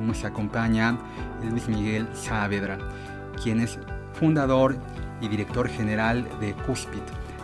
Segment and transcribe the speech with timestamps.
[0.00, 0.98] nos acompaña
[1.48, 2.78] Luis Miguel Saavedra,
[3.42, 3.78] quien es
[4.14, 4.76] fundador
[5.20, 7.02] y director general de Cuspit,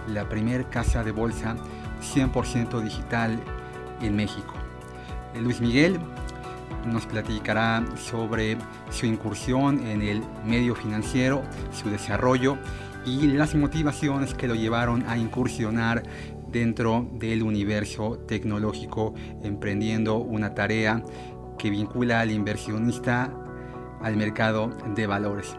[0.09, 1.57] la primer casa de bolsa
[2.15, 3.39] 100% digital
[4.01, 4.55] en México.
[5.41, 5.99] Luis Miguel
[6.87, 8.57] nos platicará sobre
[8.91, 11.43] su incursión en el medio financiero,
[11.73, 12.59] su desarrollo
[13.05, 16.03] y las motivaciones que lo llevaron a incursionar
[16.51, 21.03] dentro del universo tecnológico, emprendiendo una tarea
[21.59, 23.31] que vincula al inversionista
[24.01, 25.57] al mercado de valores.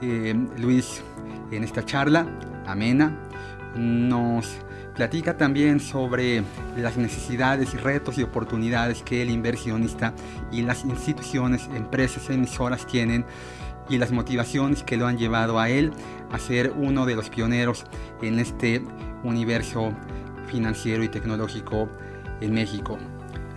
[0.00, 1.02] Eh, Luis,
[1.50, 2.26] en esta charla
[2.66, 3.18] amena,
[3.74, 4.48] nos
[4.94, 6.42] platica también sobre
[6.76, 10.14] las necesidades, retos y oportunidades que el inversionista
[10.50, 13.24] y las instituciones, empresas, emisoras tienen
[13.88, 15.92] y las motivaciones que lo han llevado a él
[16.30, 17.84] a ser uno de los pioneros
[18.22, 18.82] en este
[19.24, 19.92] universo
[20.46, 21.88] financiero y tecnológico
[22.40, 22.98] en México.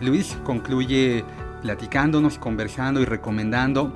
[0.01, 1.23] Luis concluye
[1.63, 3.91] platicándonos, conversando y recomendando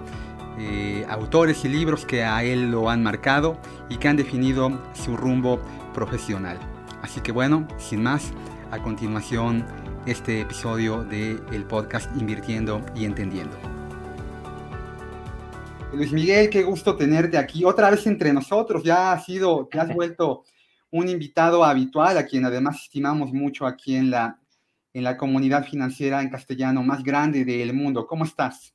[0.57, 5.15] eh, autores y libros que a él lo han marcado y que han definido su
[5.15, 5.61] rumbo
[5.93, 6.57] profesional.
[7.03, 8.31] Así que bueno, sin más,
[8.71, 9.65] a continuación
[10.05, 13.55] este episodio del el podcast Invirtiendo y Entendiendo.
[15.93, 18.81] Luis Miguel, qué gusto tenerte aquí otra vez entre nosotros.
[18.83, 20.43] Ya has sido, te has vuelto
[20.91, 24.39] un invitado habitual a quien además estimamos mucho aquí en la,
[24.93, 28.07] en la comunidad financiera en castellano más grande del mundo.
[28.07, 28.73] ¿Cómo estás?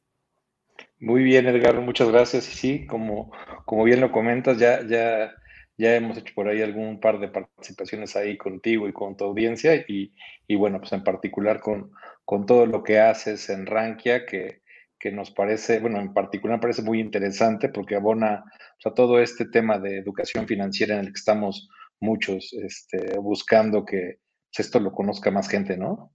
[1.01, 2.49] Muy bien, Edgar, muchas gracias.
[2.53, 3.33] Y sí, como,
[3.65, 5.33] como bien lo comentas, ya, ya,
[5.77, 9.75] ya hemos hecho por ahí algún par de participaciones ahí contigo y con tu audiencia
[9.89, 10.14] y,
[10.47, 11.91] y bueno, pues en particular con,
[12.25, 14.63] con todo lo que haces en Rankia, que,
[14.98, 18.45] que nos parece, bueno, en particular me parece muy interesante porque abona
[18.85, 24.22] a todo este tema de educación financiera en el que estamos muchos este, buscando que,
[24.61, 26.13] esto lo conozca más gente, ¿no?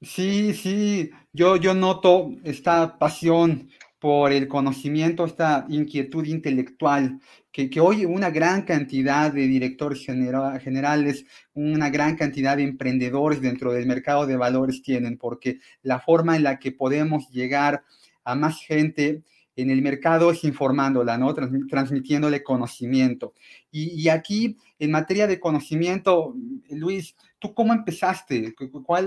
[0.00, 7.18] Sí, sí, yo, yo noto esta pasión por el conocimiento, esta inquietud intelectual
[7.50, 11.24] que, que hoy una gran cantidad de directores generales,
[11.54, 16.42] una gran cantidad de emprendedores dentro del mercado de valores tienen, porque la forma en
[16.42, 17.82] la que podemos llegar
[18.22, 19.22] a más gente
[19.56, 21.34] en el mercado es informándola, ¿no?
[21.34, 23.34] transmitiéndole conocimiento.
[23.70, 26.34] Y, aquí, en materia de conocimiento,
[26.70, 28.54] Luis, ¿tú cómo empezaste?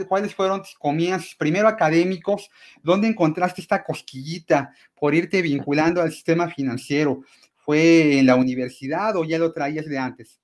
[0.08, 2.50] ¿Cuáles fueron tus comienzos, primero académicos?
[2.82, 7.22] ¿Dónde encontraste esta cosquillita por irte vinculando al sistema financiero?
[7.56, 10.40] ¿Fue en la universidad o ya lo traías de antes?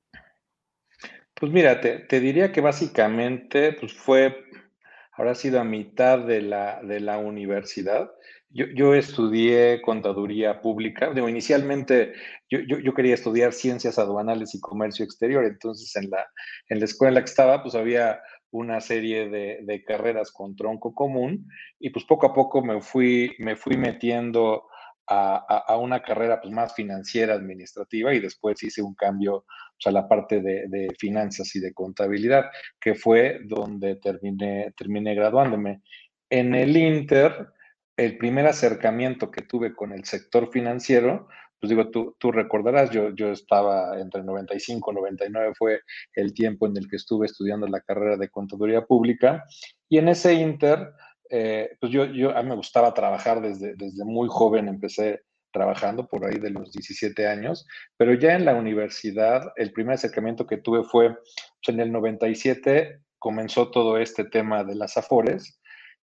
[1.33, 4.45] Pues mira, te, diría que básicamente pues fue,
[5.11, 8.09] habrá sido a mitad de la, de la universidad.
[8.55, 11.11] Yo, estudié contaduría pública.
[11.13, 12.13] Digo, inicialmente
[12.49, 15.43] yo, yo, quería estudiar ciencias aduanales y comercio exterior.
[15.43, 16.25] Entonces, en la,
[16.69, 18.21] en la escuela en la que estaba, pues había
[18.51, 21.49] una serie de, de, carreras con tronco común
[21.79, 24.69] y pues poco a poco me fui, me fui metiendo
[25.05, 25.35] a,
[25.67, 29.43] a, una carrera pues, más financiera, administrativa y después hice un cambio
[29.77, 32.45] pues, a la parte de, de, finanzas y de contabilidad,
[32.79, 35.81] que fue donde terminé, terminé graduándome.
[36.29, 37.49] En el Inter,
[37.97, 41.27] el primer acercamiento que tuve con el sector financiero,
[41.59, 45.81] pues digo, tú, tú recordarás, yo, yo estaba entre 95 y 99 fue
[46.13, 49.43] el tiempo en el que estuve estudiando la carrera de contaduría pública
[49.89, 50.91] y en ese inter,
[51.29, 56.05] eh, pues yo, yo a mí me gustaba trabajar desde, desde muy joven, empecé trabajando
[56.05, 60.57] por ahí de los 17 años, pero ya en la universidad el primer acercamiento que
[60.57, 65.61] tuve fue pues en el 97 comenzó todo este tema de las afores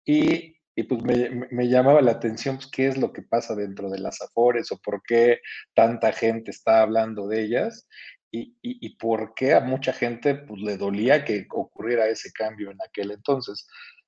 [0.03, 4.00] y y pues me, llamaba la atención pues, qué es lo que pasa dentro de
[4.00, 5.39] las Afores o por qué
[5.74, 7.88] tanta gente está hablando de ellas
[8.30, 12.77] y, y, por qué a mucha gente pues, le dolía que ocurriera ese cambio en
[12.86, 13.66] aquel entonces.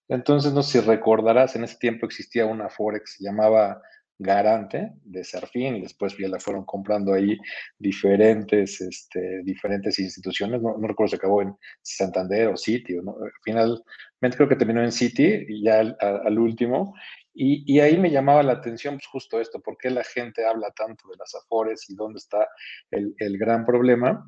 [0.09, 3.81] Entonces, no sé si recordarás, en ese tiempo existía una Afore que se llamaba
[4.19, 7.37] Garante de Serfín después ya la fueron comprando ahí
[7.77, 13.15] diferentes, este, diferentes instituciones, no, recuerdo si acabó en Santander o City, ¿no?
[13.43, 16.95] finalmente creo que terminó en City y ya al, último,
[17.33, 20.71] y, y, ahí me llamaba la atención pues, justo esto, por qué la gente habla
[20.71, 22.47] tanto de las afores y dónde está
[22.89, 24.27] el, el gran problema,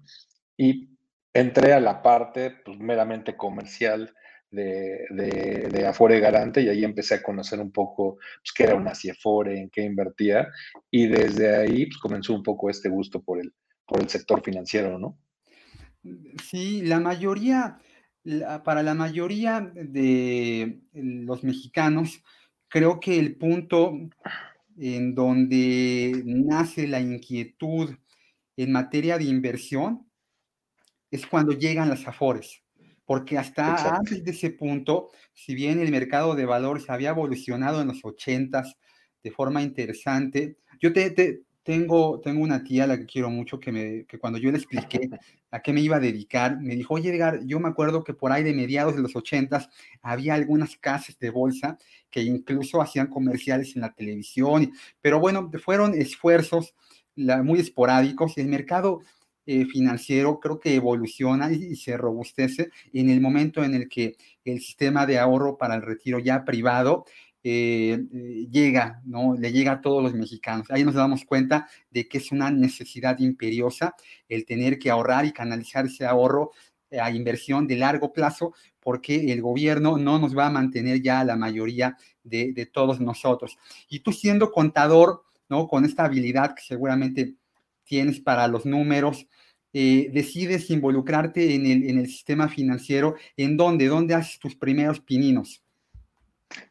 [0.56, 0.90] y
[1.34, 4.14] entré a la parte pues, meramente comercial
[4.52, 8.96] de, de, Afore Garante y ahí empecé a conocer un poco pues, qué era una
[8.96, 10.48] CIEFORE, en qué invertía
[10.90, 13.54] y desde ahí pues, comenzó un poco este gusto por el,
[13.86, 15.18] por el sector financiero, ¿no?
[16.44, 17.78] Sí, la mayoría,
[18.64, 22.24] para la mayoría de los mexicanos,
[22.70, 23.94] creo que el punto
[24.78, 27.96] en donde nace la inquietud
[28.56, 30.10] en materia de inversión
[31.12, 32.64] es cuando llegan las afores,
[33.10, 37.88] porque hasta antes de ese punto, si bien el mercado de valores había evolucionado en
[37.88, 38.64] los 80
[39.24, 43.72] de forma interesante, yo te, tengo, tengo una tía a la que quiero mucho que,
[43.72, 45.10] me, que cuando yo le expliqué
[45.50, 48.32] a qué me iba a dedicar, me dijo, oye Edgar, yo me acuerdo que por
[48.32, 49.68] ahí de mediados de los 80
[50.04, 51.80] había algunas casas de bolsa
[52.12, 54.72] que incluso hacían comerciales en la televisión,
[55.02, 56.76] pero bueno, fueron esfuerzos
[57.16, 59.02] muy esporádicos y el mercado
[59.52, 64.16] eh, financiero creo que evoluciona y, se robustece en el momento en el que
[64.46, 67.06] el sistema de ahorro para el retiro ya privado
[67.44, 69.34] eh, eh, llega, ¿no?
[69.34, 70.70] Le llega a todos los mexicanos.
[70.70, 73.96] Ahí nos damos cuenta de que es una necesidad imperiosa
[74.28, 76.52] el tener que ahorrar y canalizar ese ahorro
[77.02, 81.36] a inversión de largo plazo, porque el gobierno no nos va a mantener ya la
[81.36, 83.58] mayoría de, de todos nosotros.
[83.90, 85.68] Y tú siendo contador, ¿no?
[85.68, 87.34] Con esta habilidad que seguramente
[87.90, 89.26] tienes para los números,
[89.74, 93.88] eh, decides involucrarte en el, sistema financiero, ¿en dónde?
[93.88, 95.64] ¿Dónde haces tus primeros pininos?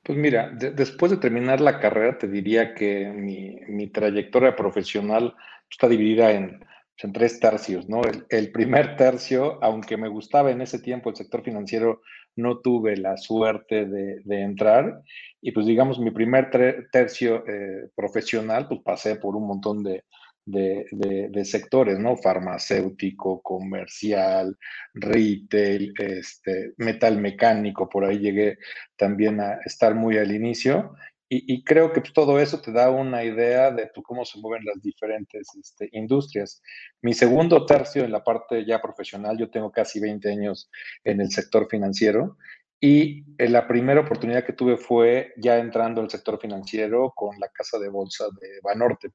[0.03, 5.35] Pues mira, después de terminar la carrera, te diría que mi, trayectoria profesional
[5.71, 6.65] está dividida en,
[7.01, 8.01] pues, tres tercios, ¿no?
[8.29, 12.03] El, primer tercio, aunque me gustaba en ese tiempo el sector financiero,
[12.35, 15.03] no tuve la suerte de, de entrar.
[15.41, 16.51] Y pues digamos, mi primer
[16.91, 20.05] tercio eh, profesional, pues pasé por un montón de,
[20.51, 22.17] de, sectores, ¿no?
[22.17, 24.57] Farmacéutico, comercial,
[24.95, 28.59] retail, este, metal mecánico, por ahí llegué
[28.97, 30.95] también a estar muy al inicio.
[31.31, 34.81] Y, creo que pues, todo eso te da una idea de cómo se mueven las
[34.81, 36.63] diferentes este, industrias.
[37.03, 40.71] Mi segundo tercio en la parte ya profesional, yo tengo casi 20 años
[41.05, 42.39] en el sector financiero
[42.81, 47.49] y eh, la primera oportunidad que tuve fue ya entrando al sector financiero con la
[47.49, 49.11] casa de bolsa de Banorte.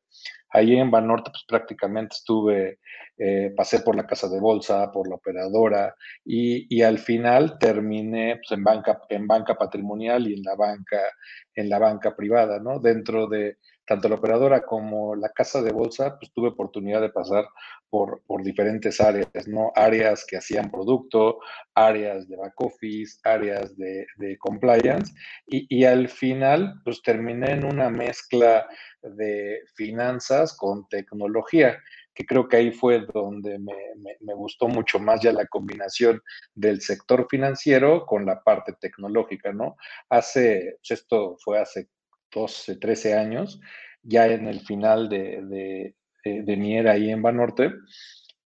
[0.54, 2.80] Ahí en Banorte, pues prácticamente estuve,
[3.18, 8.36] eh, pasé por la casa de bolsa, por la operadora y, y al final terminé
[8.38, 11.02] pues, en, banca, en banca patrimonial y en la banca,
[11.56, 12.80] en la banca privada, ¿no?
[12.80, 17.46] Dentro de tanto la operadora como la casa de bolsa, pues tuve oportunidad de pasar
[17.90, 19.72] por, por diferentes áreas, ¿no?
[19.76, 21.40] Áreas que hacían producto,
[21.76, 25.14] áreas de back office, áreas de, de compliance,
[25.46, 28.68] y, y, al final, pues terminé en una mezcla
[29.04, 31.80] de finanzas con tecnología
[32.14, 33.76] que creo que ahí fue donde me,
[34.22, 36.22] me, gustó mucho más ya la combinación
[36.54, 39.78] del sector financiero con la parte tecnológica, ¿no?
[40.10, 41.88] Hace, pues esto fue hace
[42.32, 43.60] 12, 13 años,
[44.04, 47.72] ya en el final de, de, mi era ahí en Banorte.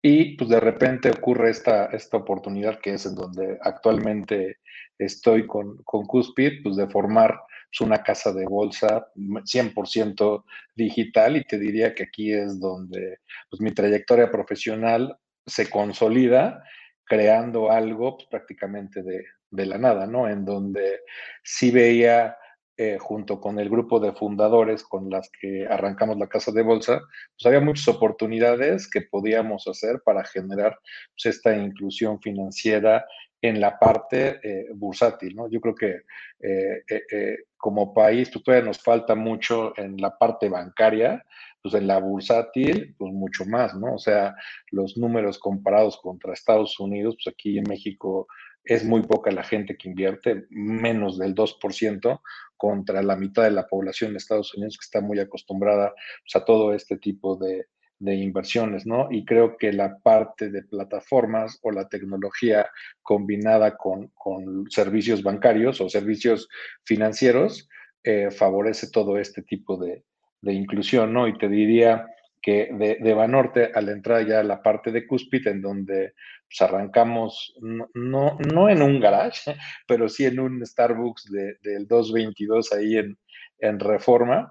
[0.05, 4.57] Y pues de repente ocurre esta, esta oportunidad que es en donde actualmente
[4.99, 7.41] estoy con, con Cuspid, pues de formar
[7.71, 10.45] pues, una casa de bolsa 100%
[10.75, 13.19] digital y te diría que aquí es donde
[13.51, 15.17] pues, mi trayectoria profesional
[15.47, 16.63] se consolida
[17.05, 20.29] creando algo pues, prácticamente de, de, la nada, ¿no?
[20.29, 21.01] En donde
[21.43, 22.37] sí veía
[22.79, 27.01] eh, junto con el grupo de fundadores con las que arrancamos la casa de bolsa,
[27.37, 30.79] pues había muchas oportunidades que podíamos hacer para generar
[31.23, 33.05] esta inclusión financiera
[33.43, 35.51] en la parte eh, bursátil, ¿no?
[35.51, 36.03] Yo creo que
[36.41, 41.25] eh, como país pues, todavía nos falta mucho en la parte bancaria,
[41.61, 43.95] pues en la bursátil, pues mucho más, ¿no?
[43.95, 44.35] O sea,
[44.71, 48.29] los números comparados contra Estados Unidos, pues aquí en México
[48.65, 52.21] es muy poca la gente que invierte, menos del 2%
[52.57, 55.93] contra la mitad de la población de Estados Unidos que está muy acostumbrada
[56.25, 57.67] pues, a todo este tipo de,
[58.03, 59.07] de inversiones, ¿no?
[59.11, 62.69] Y creo que la parte de plataformas o la tecnología
[63.01, 66.49] combinada con, con servicios bancarios o servicios
[66.85, 67.69] financieros
[68.03, 70.05] eh, favorece todo este tipo de,
[70.41, 71.29] de, inclusión, ¿no?
[71.29, 72.07] Y te diría
[72.41, 76.15] que de, de Banorte al entrar ya a la parte de Cúspide, en donde
[76.49, 79.55] pues, arrancamos, no, no, en un garage,
[79.87, 83.17] pero sí en un Starbucks de, del 222 ahí en,
[83.59, 84.51] en Reforma.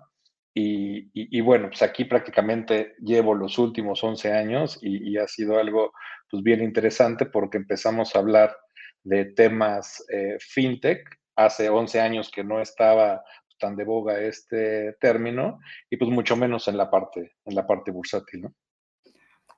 [0.53, 5.93] Y, bueno, pues aquí prácticamente llevo los últimos 11 años y, ha sido algo
[6.29, 8.55] pues bien interesante porque empezamos a hablar
[9.03, 11.07] de temas eh, fintech.
[11.35, 13.23] Hace 11 años que no estaba
[13.57, 17.91] tan de boga este término y pues mucho menos en la parte, en la parte
[17.91, 18.55] bursátil, ¿no?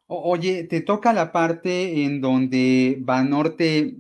[0.06, 3.96] Oye, te toca la parte en donde Banorte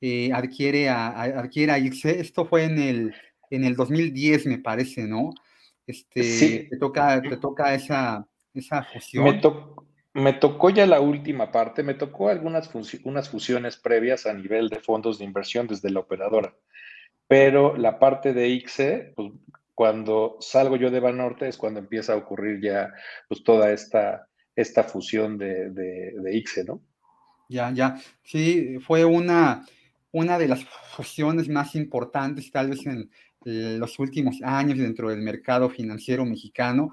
[0.00, 1.76] eh, adquiere, a, adquiere a.
[1.76, 3.14] Esto fue en el,
[3.50, 5.30] en el 2010, me parece, ¿no?
[5.86, 6.68] Este, sí.
[6.70, 9.24] te, toca, te toca esa, esa fusión.
[9.24, 9.40] Me,
[10.22, 12.70] me, tocó ya la última parte, me tocó algunas
[13.04, 16.54] unas fusiones previas a nivel de fondos de inversión desde la operadora,
[17.26, 19.32] pero la parte de ICE, pues,
[19.74, 22.92] cuando salgo yo de Banorte es cuando empieza a ocurrir ya
[23.28, 26.82] pues, toda esta, esta fusión de, de, de ICE, ¿no?
[27.48, 29.66] Ya, ya, sí, fue una,
[30.10, 33.10] una de las fusiones más importantes tal vez en
[33.44, 36.92] los últimos años dentro del mercado financiero mexicano.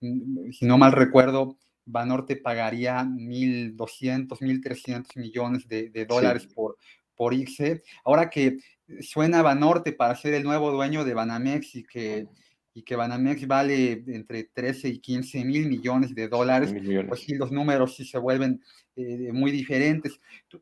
[0.00, 6.76] Mm, si no mal recuerdo, Banorte pagaría 1.200, 1.300 millones de, de dólares por,
[7.16, 7.82] por ICE.
[8.04, 8.58] Ahora que
[9.00, 12.26] suena Banorte para ser el nuevo dueño de Banamex y que,
[12.74, 16.74] y que Banamex vale entre 13 y 15 mil millones de dólares,
[17.08, 18.62] pues sí, los números sí se vuelven
[18.94, 20.20] eh, muy diferentes.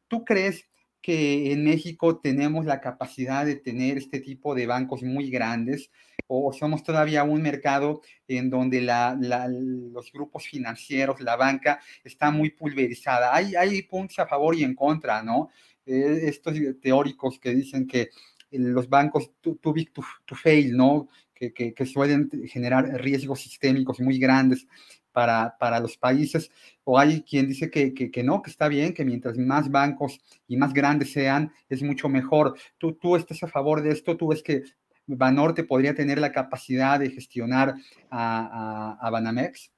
[0.09, 0.67] ¿Tú, crees
[1.05, 5.91] que en México tenemos la capacidad de tener este tipo de bancos muy grandes
[6.27, 12.53] o somos todavía un mercado en donde la, los grupos financieros, la banca, está muy
[12.53, 13.35] pulverizada?
[13.35, 15.51] Hay, hay puntos a favor y en contra, ¿no?
[15.85, 18.09] Eh, estos teóricos que dicen que
[18.53, 20.03] los bancos too, big to,
[20.35, 21.09] fail, ¿no?
[21.35, 24.67] Que, que, suelen generar riesgos sistémicos muy grandes
[25.15, 26.51] para, para los países,
[26.83, 30.57] o hay quien dice que, que, no, que está bien, que mientras más bancos y
[30.57, 32.57] más grandes sean, es mucho mejor.
[32.79, 34.17] ¿Tú, tú estás a favor de esto?
[34.17, 34.65] ¿Tú ves que
[35.07, 37.77] Banorte podría tener la capacidad de gestionar
[38.11, 39.74] a, a, a Banamex?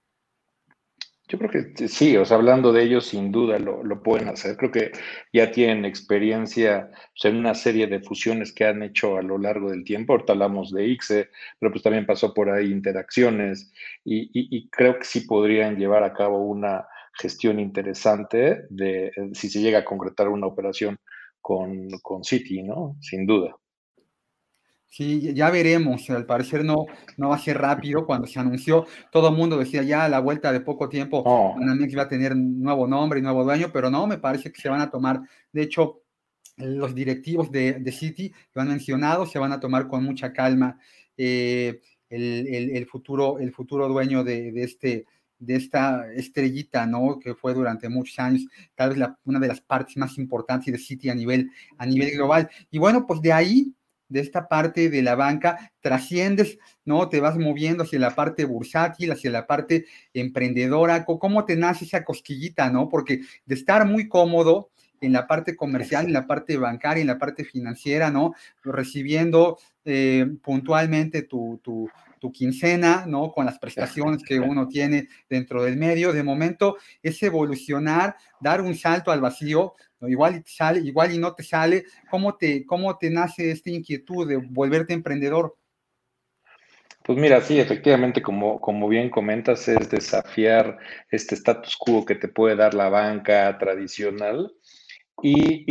[1.29, 4.57] Yo creo que sí, o sea, hablando de ellos, sin duda lo, lo pueden hacer.
[4.57, 4.93] Creo que
[5.33, 9.71] ya tienen experiencia pues, en una serie de fusiones que han hecho a lo largo
[9.71, 10.13] del tiempo.
[10.13, 13.73] Ahorita hablamos de ICSE, pero pues también pasó por ahí interacciones
[14.05, 19.61] y, y, creo que sí podrían llevar a cabo una gestión interesante de si se
[19.61, 20.97] llega a concretar una operación
[21.41, 22.97] con, con Citi, ¿no?
[23.01, 23.57] Sin duda.
[24.89, 26.09] Sí, ya veremos.
[26.11, 28.07] Al parecer no, no va a ser rápido.
[28.07, 31.57] Cuando se anunció, todo el mundo decía ya a la vuelta de poco tiempo, oh.
[31.59, 34.81] va a tener nuevo nombre y nuevo dueño, pero no, me parece que se van
[34.81, 35.21] a tomar.
[35.53, 36.03] De hecho,
[36.57, 40.79] los directivos de, de City lo han mencionado, se van a tomar con mucha calma
[41.17, 45.07] eh, el, futuro, el futuro dueño de, este,
[45.39, 47.19] de esta estrellita, ¿no?
[47.19, 51.11] Que fue durante muchos años, tal vez una de las partes más importantes de City
[51.11, 52.49] a nivel, a nivel global.
[52.71, 53.75] Y bueno, pues de ahí
[54.09, 57.09] de esta parte de la banca, trasciendes, ¿no?
[57.09, 62.05] Te vas moviendo hacia la parte bursátil, hacia la parte emprendedora, ¿cómo te nace esa
[62.05, 62.89] cosquillita, ¿no?
[62.89, 64.71] Porque de estar muy cómodo
[65.01, 68.35] en la parte comercial, en la parte bancaria, en la parte financiera, ¿no?
[68.63, 73.33] Recibiendo eh, puntualmente tu, tu, tu quincena, ¿no?
[73.33, 76.13] Con las prestaciones que uno tiene dentro del medio.
[76.13, 81.35] De momento es evolucionar, dar un salto al vacío, igual y sale, igual y no
[81.35, 81.85] te sale.
[82.11, 85.57] ¿Cómo te, cómo te nace esta inquietud de volverte emprendedor?
[87.07, 90.77] Pues mira, sí, efectivamente, como, como bien comentas, es desafiar
[91.09, 94.53] este status quo que te puede dar la banca tradicional.
[95.23, 95.65] Y,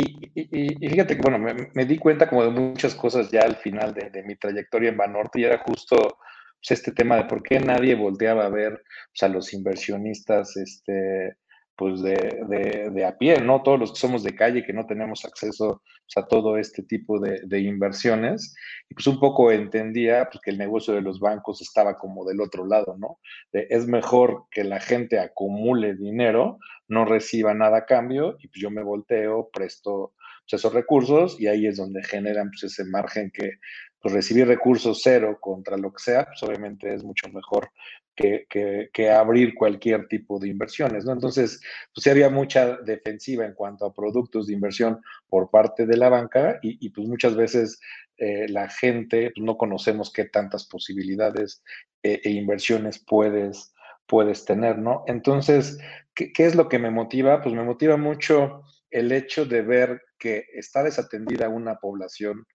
[0.80, 4.22] fíjate que, bueno, me, di cuenta como de muchas cosas ya al final de, de
[4.22, 6.18] mi trayectoria en Banorte y era justo
[6.60, 8.82] pues, este tema de por qué nadie volteaba a ver
[9.12, 11.36] pues, a los inversionistas este,
[11.76, 13.62] pues de, de, a pie, ¿no?
[13.62, 17.20] Todos los que somos de calle, que no tenemos acceso pues, a todo este tipo
[17.20, 18.54] de, de, inversiones,
[18.88, 22.40] y pues un poco entendía pues, que el negocio de los bancos estaba como del
[22.40, 23.18] otro lado, ¿no?
[23.52, 26.58] es mejor que la gente acumule dinero,
[26.88, 30.14] no reciba nada a cambio, y pues yo me volteo, presto
[30.48, 33.58] pues, esos recursos, y ahí es donde generan pues, ese margen que
[34.06, 37.72] pues recibir recursos cero contra lo que sea, pues obviamente es mucho mejor
[38.14, 38.46] que,
[38.92, 41.12] que, abrir cualquier tipo de inversiones, ¿no?
[41.12, 41.60] Entonces,
[41.92, 46.08] pues sí había mucha defensiva en cuanto a productos de inversión por parte de la
[46.08, 47.80] banca y, pues muchas veces
[48.16, 51.64] eh, la gente pues, no conocemos qué tantas posibilidades
[52.04, 53.74] eh, e inversiones puedes,
[54.06, 55.02] puedes tener, ¿no?
[55.08, 55.80] Entonces,
[56.14, 57.42] ¿qué, ¿qué es lo que me motiva?
[57.42, 62.46] Pues me motiva mucho el hecho de ver que está desatendida una población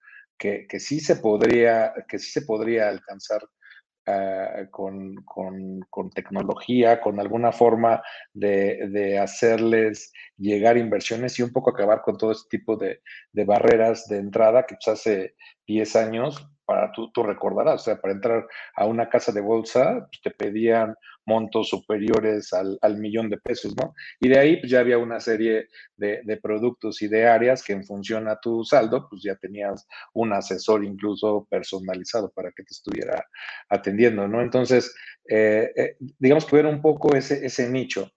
[0.42, 3.42] que, sí se podría, que sí se podría alcanzar
[4.72, 8.02] con, con, con, tecnología, con alguna forma
[8.34, 13.46] de, de, hacerles llegar inversiones y un poco acabar con todo este tipo de, de
[13.46, 15.36] barreras de entrada que pues, hace
[15.68, 18.48] 10 años para tú, recordarás, o sea, para entrar
[18.78, 23.76] a una casa de bolsa, pues, te pedían montos superiores al, al, millón de pesos,
[23.76, 23.94] ¿no?
[24.22, 27.74] Y de ahí pues, ya había una serie de, de, productos y de áreas que
[27.74, 32.72] en función a tu saldo, pues ya tenías un asesor incluso personalizado para que te
[32.74, 33.22] estuviera
[33.68, 34.42] atendiendo, ¿no?
[34.42, 34.96] Entonces,
[35.28, 38.10] eh, eh, digamos que era un poco ese, ese nicho.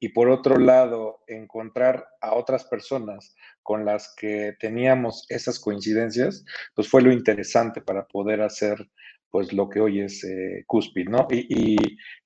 [0.00, 6.88] Y por otro lado, encontrar a otras personas con las que teníamos esas coincidencias, pues
[6.88, 8.88] fue lo interesante para poder hacer
[9.30, 10.64] pues lo que hoy es eh,
[11.08, 11.26] ¿no?
[11.30, 11.76] Y,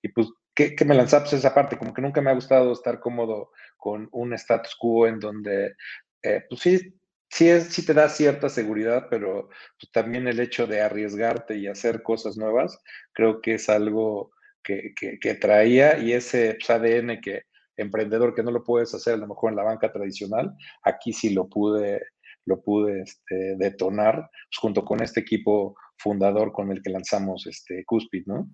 [0.02, 1.76] y, pues, ¿qué, me lanzaba pues esa parte?
[1.76, 5.74] Como que nunca me ha gustado estar cómodo con un status quo en donde,
[6.22, 6.94] eh, pues sí,
[7.28, 9.48] sí, es, sí te da cierta seguridad, pero
[9.80, 12.78] pues, también el hecho de arriesgarte y hacer cosas nuevas,
[13.12, 14.30] creo que es algo
[14.62, 17.46] que, que, traía y ese pues, ADN que
[17.82, 21.30] emprendedor que no lo puedes hacer a lo mejor en la banca tradicional, aquí sí
[21.30, 22.00] lo pude,
[22.46, 27.84] lo pude este, detonar pues, junto con este equipo fundador con el que lanzamos este
[27.84, 28.48] Cuspid, ¿no?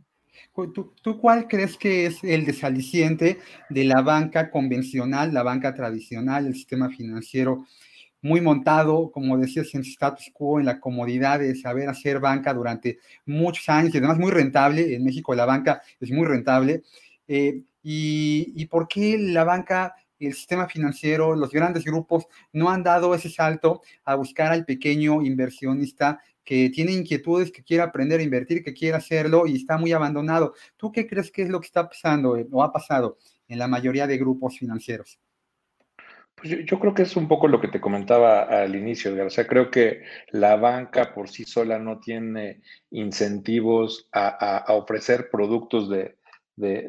[0.74, 3.38] ¿Tú, ¿Tú, cuál crees que es el desaliciente
[3.70, 7.64] de la banca convencional, la banca tradicional, el sistema financiero
[8.20, 12.98] muy montado, como decías, en status quo, en la comodidad de saber hacer banca durante
[13.24, 14.94] muchos años y además muy rentable.
[14.94, 16.82] En México la banca es muy rentable.
[17.28, 23.14] Eh, y, por qué la banca, el sistema financiero, los grandes grupos no han dado
[23.14, 28.62] ese salto a buscar al pequeño inversionista que tiene inquietudes, que quiere aprender a invertir,
[28.62, 30.52] que quiere hacerlo y está muy abandonado.
[30.76, 33.16] ¿Tú qué crees que es lo que está pasando eh, o ha pasado
[33.48, 35.18] en la mayoría de grupos financieros?
[36.40, 39.46] Pues yo, creo que es un poco lo que te comentaba al inicio, o sea,
[39.46, 46.17] creo que la banca por sí sola no tiene incentivos a, ofrecer productos de,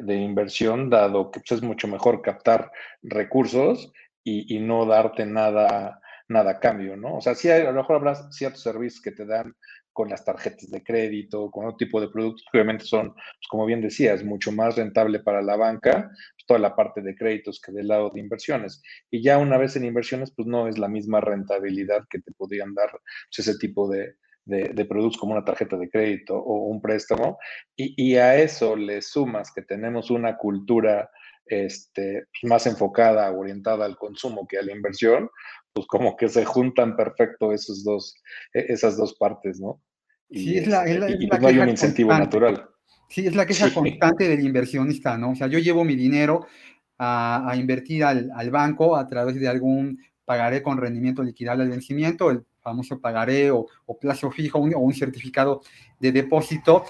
[0.08, 2.70] inversión, dado que pues, es mucho mejor captar
[3.02, 7.16] recursos y, no darte nada, nada a cambio, ¿no?
[7.16, 9.54] O sea, sí, a lo mejor habrá ciertos servicios que te dan
[9.92, 13.66] con las tarjetas de crédito, con otro tipo de productos que obviamente son, pues, como
[13.66, 17.72] bien decías, mucho más rentable para la banca, pues, toda la parte de créditos que
[17.72, 18.82] del lado de inversiones.
[19.10, 22.74] Y ya una vez en inversiones, pues no es la misma rentabilidad que te podrían
[22.74, 27.38] dar pues, ese tipo de, de, productos como una tarjeta de crédito o un préstamo.
[27.76, 31.10] Y, y a eso le sumas que tenemos una cultura
[31.50, 35.28] este, más enfocada, orientada al consumo que a la inversión,
[35.72, 38.14] pues como que se juntan perfecto esos dos,
[38.54, 39.82] e, esas dos partes, ¿no?
[40.30, 42.68] sí, es la, este, pues no hay un incentivo natural.
[43.08, 45.32] Sí, es la queja constante del inversionista, ¿no?
[45.32, 46.46] O sea, yo llevo mi dinero
[46.98, 52.30] a, invertir al, al, banco a través de algún pagaré con rendimiento liquidable al vencimiento,
[52.30, 55.62] el famoso pagaré o, o plazo fijo o un certificado
[55.98, 56.84] de depósito,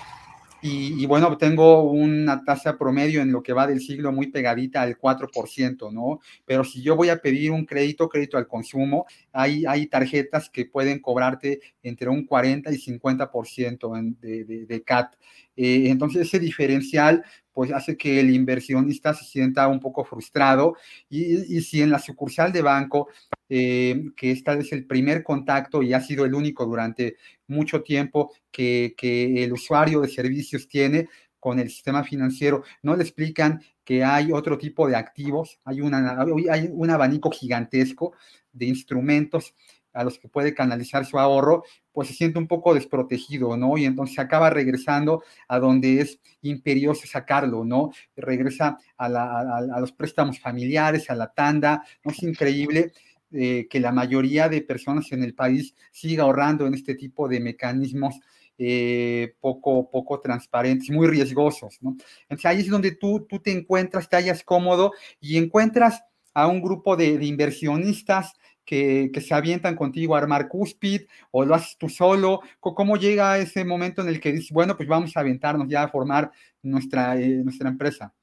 [0.63, 4.99] y, bueno, tengo una tasa promedio en lo que va del siglo muy pegadita al
[4.99, 6.21] 4%, ¿no?
[6.45, 10.67] Pero si yo voy a pedir un crédito, crédito al consumo, hay, hay tarjetas que
[10.67, 15.15] pueden cobrarte entre un 40 y 50% de, de, de CAT.
[15.57, 17.25] Eh, entonces, ese diferencial
[17.61, 20.77] pues hace que el inversionista se sienta un poco frustrado.
[21.11, 23.09] Y, si en la sucursal de banco,
[23.51, 27.17] eh, que esta es el primer contacto y ha sido el único durante
[27.49, 33.03] mucho tiempo que, que el usuario de servicios tiene con el sistema financiero, no le
[33.03, 36.19] explican que hay otro tipo de activos, hay, una,
[36.51, 38.15] hay un abanico gigantesco
[38.55, 39.55] de instrumentos
[39.93, 43.77] a los que puede canalizar su ahorro, pues se siente un poco desprotegido, ¿no?
[43.77, 47.91] Y entonces acaba regresando a donde es imperioso sacarlo, ¿no?
[48.17, 51.83] Regresa a, los préstamos familiares, a la tanda.
[52.05, 52.93] Es increíble.
[53.33, 57.39] Eh, que la mayoría de personas en el país siga ahorrando en este tipo de
[57.39, 58.19] mecanismos
[58.59, 61.97] eh, poco, poco transparentes, muy riesgosos, ¿no?
[62.23, 66.03] Entonces ahí es donde tú, tú te encuentras, te hallas cómodo y encuentras
[66.35, 68.35] a un grupo de inversionistas
[68.71, 71.03] que, se avientan contigo a armar cúspid
[71.33, 72.41] o lo haces tú solo?
[72.61, 75.89] ¿Cómo llega ese momento en el que dices, bueno, pues vamos a aventarnos ya a
[75.89, 76.31] formar
[76.63, 78.15] nuestra, eh, nuestra empresa?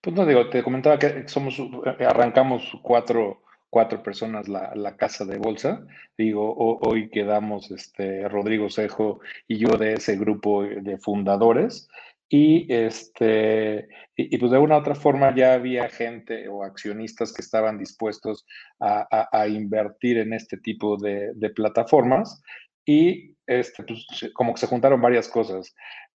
[0.00, 5.24] Pues no digo, te comentaba que somos, eh, arrancamos cuatro, cuatro personas la, la, casa
[5.24, 5.86] de bolsa.
[6.18, 11.88] Digo, hoy quedamos este, Rodrigo Cejo y yo de ese grupo de fundadores.
[12.34, 17.42] Y, este, y, pues de una u otra forma ya había gente o accionistas que
[17.42, 18.46] estaban dispuestos
[18.80, 22.42] a, invertir en este tipo de, plataformas
[22.86, 25.74] y este, pues, como que se juntaron varias cosas.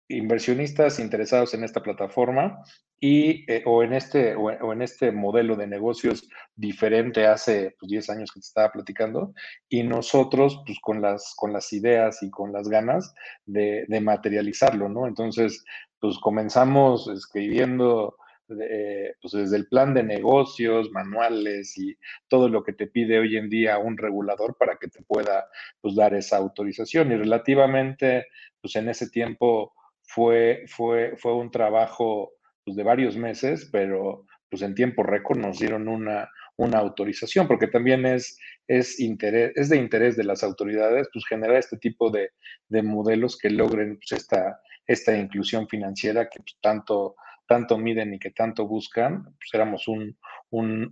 [0.09, 2.63] Inversionistas interesados en esta plataforma
[3.01, 8.11] y, eh, o, en este, o, en este modelo de negocios diferente hace pues, 10
[8.11, 9.35] años que te estaba platicando,
[9.69, 13.15] y nosotros pues con las, con las ideas y con las ganas
[13.45, 15.07] de, materializarlo, ¿no?
[15.07, 15.65] Entonces,
[15.99, 18.17] pues comenzamos escribiendo
[18.49, 21.97] eh, pues desde el plan de negocios, manuales y
[22.29, 25.47] todo lo que te pide hoy en día un regulador para que te pueda
[25.81, 27.13] pues, dar esa autorización.
[27.13, 28.27] Y relativamente,
[28.61, 29.73] pues en ese tiempo
[30.05, 32.33] fue, fue, fue un trabajo
[32.65, 37.67] pues, de varios meses, pero pues en tiempo récord nos dieron una, una autorización, porque
[37.67, 38.39] también es,
[38.69, 42.31] es, interés, es de interés de las autoridades pues, generar este tipo de,
[42.69, 48.19] de modelos que logren pues, esta, esta inclusión financiera que pues, tanto tanto miden y
[48.19, 50.17] que tanto buscan, pues éramos un,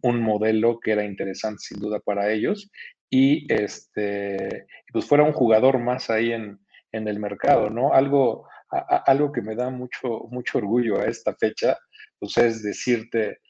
[0.03, 2.70] modelo que era interesante sin duda para ellos
[3.09, 6.59] y este, pues fuera un jugador más ahí en,
[6.92, 7.94] el mercado, ¿no?
[7.94, 8.46] Algo,
[9.07, 11.79] algo que me da mucho, mucho orgullo a esta fecha,
[12.19, 13.41] pues es decirte,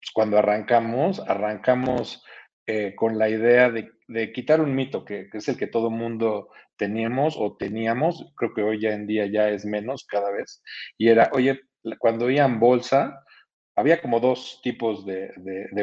[0.00, 2.22] pues cuando arrancamos, arrancamos
[2.66, 3.90] eh, con la idea de,
[4.32, 8.80] quitar un mito que, es el que todo mundo teníamos o teníamos, creo que hoy
[8.80, 10.62] ya en día ya es menos cada vez,
[10.98, 11.60] y era, oye,
[11.98, 13.24] cuando iban bolsa,
[13.74, 15.32] había como dos tipos de,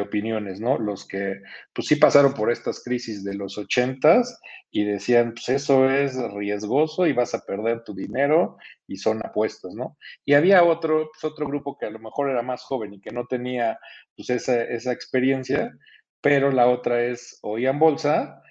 [0.02, 0.78] opiniones, ¿no?
[0.78, 1.42] Los que,
[1.74, 4.40] pues sí pasaron por estas crisis de los ochentas
[4.72, 9.74] y decían, pues eso es riesgoso y vas a perder tu dinero y son apuestas,
[9.74, 9.98] ¿no?
[10.26, 13.12] Y había otro, pues otro grupo que a lo mejor era más joven y que
[13.12, 13.80] no tenía,
[14.16, 15.74] pues esa, esa experiencia
[16.22, 18.42] pero la otra es oían bolsa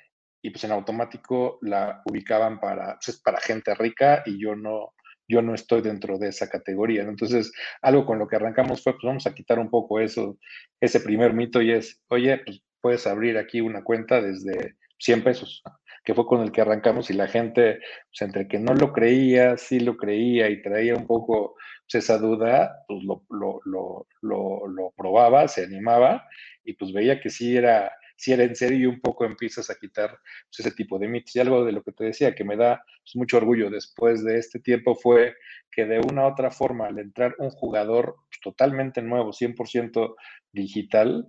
[0.41, 4.95] y pues en automático la ubicaban para, pues, para gente rica y yo no,
[5.29, 7.03] yo no estoy dentro de esa categoría.
[7.03, 10.39] Entonces, algo con lo que arrancamos fue, pues vamos a quitar un poco eso,
[10.81, 15.63] ese primer mito y es, oye, pues puedes abrir aquí una cuenta desde 100 pesos,
[16.05, 19.57] que fue con el que arrancamos y la gente, pues entre que no lo creía,
[19.57, 21.57] sí lo creía y traía un poco
[21.91, 26.27] pues, esa duda, pues lo, lo, lo, lo, probaba, se animaba
[26.65, 29.77] y pues veía que sí era, sí era en serio y un poco empiezas a
[29.77, 31.35] quitar pues, ese tipo de mitos.
[31.37, 34.39] Y algo de lo que te decía que me da pues, mucho orgullo después de
[34.39, 35.37] este tiempo fue
[35.71, 40.17] que de una u otra forma, al entrar un jugador totalmente nuevo, 100%
[40.53, 41.27] digital,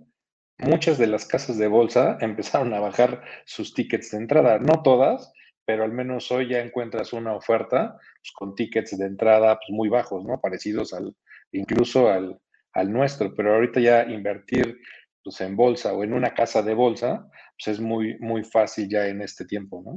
[0.58, 5.32] muchas de las casas de bolsa empezaron a bajar sus tickets de entrada, no todas,
[5.64, 9.88] pero al menos hoy ya encuentras una oferta pues, con tickets de entrada pues, muy
[9.88, 10.40] bajos, ¿no?
[10.40, 11.14] Parecidos al,
[11.52, 12.40] incluso al,
[12.72, 14.80] al nuestro, pero ahorita ya invertir
[15.22, 19.06] pues, en bolsa o en una casa de bolsa, pues es muy, muy fácil ya
[19.06, 19.96] en este tiempo, ¿no?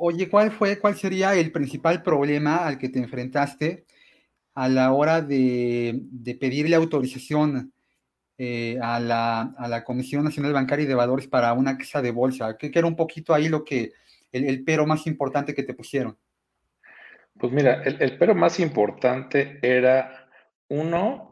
[0.00, 3.84] Oye, ¿cuál fue, cuál sería el principal problema al que te enfrentaste
[4.54, 7.72] a la hora de, de pedirle autorización
[8.38, 12.10] eh, a, la, a, la, Comisión Nacional Bancaria y de Valores para una casa de
[12.10, 12.56] bolsa?
[12.58, 13.92] ¿Qué, era un poquito ahí lo que,
[14.32, 16.18] el, pero más importante que te pusieron?
[17.38, 20.28] Pues mira, el, el pero más importante era,
[20.68, 21.25] uno,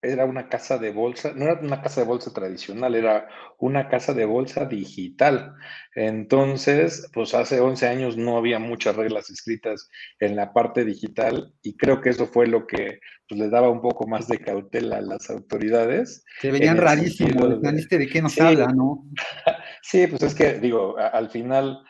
[0.00, 4.14] era una casa de bolsa, no era una casa de bolsa tradicional, era una casa
[4.14, 5.54] de bolsa digital.
[5.94, 11.76] Entonces, pues hace 11 años no había muchas reglas escritas en la parte digital y
[11.76, 15.02] creo que eso fue lo que pues, les daba un poco más de cautela a
[15.02, 16.24] las autoridades.
[16.40, 19.04] Se veían rarísimos, de, de qué nos habla, ¿no?
[19.82, 21.80] sí, pues es que, digo, al final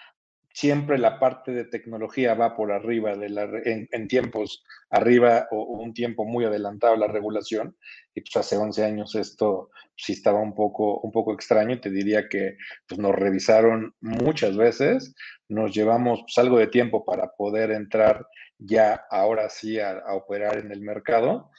[0.58, 5.94] siempre la parte de tecnología va por arriba de la, en, tiempos arriba o, un
[5.94, 7.76] tiempo muy adelantado la regulación.
[8.12, 11.80] Y pues hace 11 años esto sí estaba un poco, un poco extraño.
[11.80, 12.56] Te diría que
[12.88, 15.14] pues, nos revisaron muchas veces,
[15.48, 18.26] nos llevamos pues, algo de tiempo para poder entrar
[18.58, 21.52] ya ahora sí a, operar en el mercado.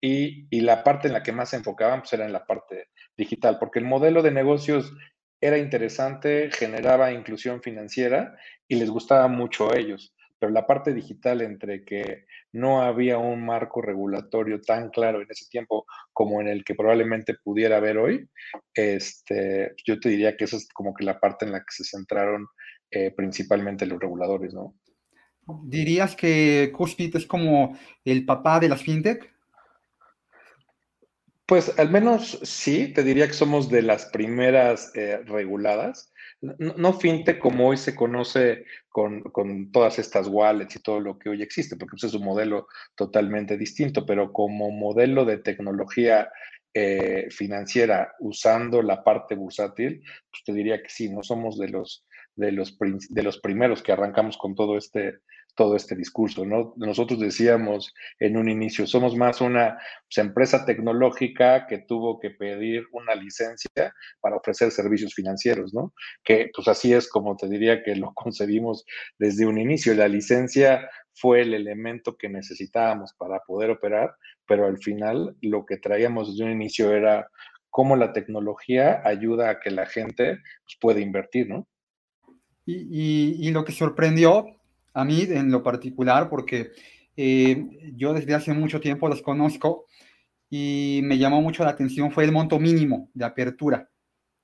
[0.00, 2.90] Y, y, la parte en la que más se enfocaban pues, era en la parte
[3.16, 4.92] digital, porque el modelo de negocios
[5.44, 8.34] era interesante, generaba inclusión financiera
[8.66, 10.14] y les gustaba mucho a ellos.
[10.38, 15.44] Pero la parte digital, entre que no había un marco regulatorio tan claro en ese
[15.50, 18.26] tiempo como en el que probablemente pudiera haber hoy,
[18.72, 21.84] este, yo te diría que esa es como que la parte en la que se
[21.84, 22.46] centraron
[22.90, 24.74] eh, principalmente los reguladores, ¿no?
[25.64, 29.33] ¿Dirías que Cuspid es como el papá de las fintech?
[31.46, 36.10] Pues al menos sí, te diría que somos de las primeras eh, reguladas.
[36.40, 41.42] No, finte como hoy se conoce con, todas estas wallets y todo lo que hoy
[41.42, 46.30] existe, porque pues, es un modelo totalmente distinto, pero como modelo de tecnología
[46.74, 52.06] eh, financiera usando la parte bursátil, pues te diría que sí, no somos de los,
[52.36, 52.76] de los,
[53.08, 55.18] de los primeros que arrancamos con todo este,
[55.54, 56.74] todo este discurso, ¿no?
[56.76, 62.86] Nosotros decíamos en un inicio, somos más una pues, empresa tecnológica que tuvo que pedir
[62.92, 65.92] una licencia para ofrecer servicios financieros, ¿no?
[66.24, 68.84] Que pues así es como te diría que lo concebimos
[69.18, 69.94] desde un inicio.
[69.94, 74.14] La licencia fue el elemento que necesitábamos para poder operar,
[74.46, 77.28] pero al final lo que traíamos desde un inicio era
[77.70, 81.68] cómo la tecnología ayuda a que la gente pues, pueda invertir, ¿no?
[82.66, 84.46] Y, y, lo que sorprendió
[84.94, 86.70] a mí en lo particular, porque
[87.16, 89.86] eh, yo desde hace mucho tiempo los conozco
[90.48, 93.90] y me llamó mucho la atención fue el monto mínimo de apertura,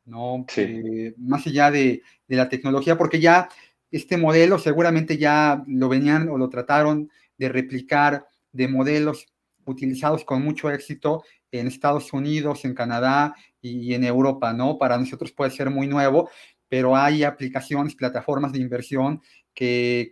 [0.04, 0.44] ¿no?
[0.56, 3.48] Eh, más allá de, de, la tecnología, porque ya
[3.90, 9.26] este modelo seguramente ya lo venían o lo trataron de replicar de modelos
[9.64, 14.78] utilizados con mucho éxito en Estados Unidos, en Canadá y en Europa, ¿no?
[14.78, 16.30] Para nosotros puede ser muy nuevo,
[16.68, 19.20] pero hay aplicaciones, plataformas de inversión
[19.54, 20.10] que,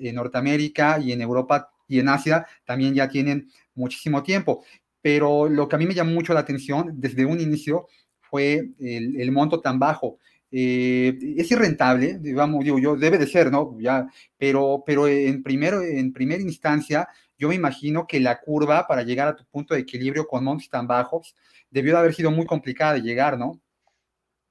[0.00, 4.64] en Norteamérica y en Europa y en Asia también ya tienen muchísimo tiempo.
[5.00, 7.86] Pero lo que a mí me llamó mucho la atención desde un inicio
[8.20, 10.18] fue el, monto tan bajo.
[10.50, 13.76] Eh, es irrentable, digamos, digo yo, debe de ser, ¿no?
[13.80, 14.06] Ya,
[14.38, 19.28] pero, pero en, primero, en primera instancia, yo me imagino que la curva para llegar
[19.28, 21.34] a tu punto de equilibrio con montos tan bajos
[21.70, 23.60] debió de haber sido muy complicada de llegar, ¿no?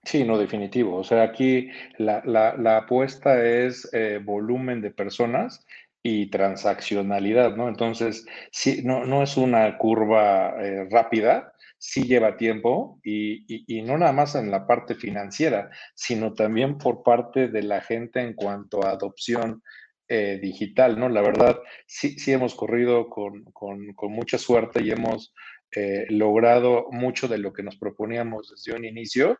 [0.04, 0.98] Sí, no, definitivo.
[0.98, 5.66] O sea, aquí la, apuesta es eh, volumen de personas
[6.04, 7.70] y transaccionalidad, ¿no?
[7.70, 14.12] Entonces, sí, no, no es una curva eh, rápida, sí lleva tiempo y, no nada
[14.12, 18.92] más en la parte financiera, sino también por parte de la gente en cuanto a
[18.92, 19.64] adopción
[20.10, 21.08] eh, digital, ¿no?
[21.08, 23.46] La verdad, sí, sí hemos corrido con,
[24.10, 25.34] mucha suerte y hemos
[26.10, 29.40] logrado mucho de lo que nos proponíamos desde un inicio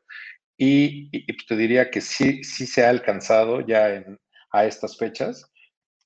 [0.58, 4.04] y, pues, te diría que sí, sí se ha alcanzado ya
[4.52, 5.52] a estas fechas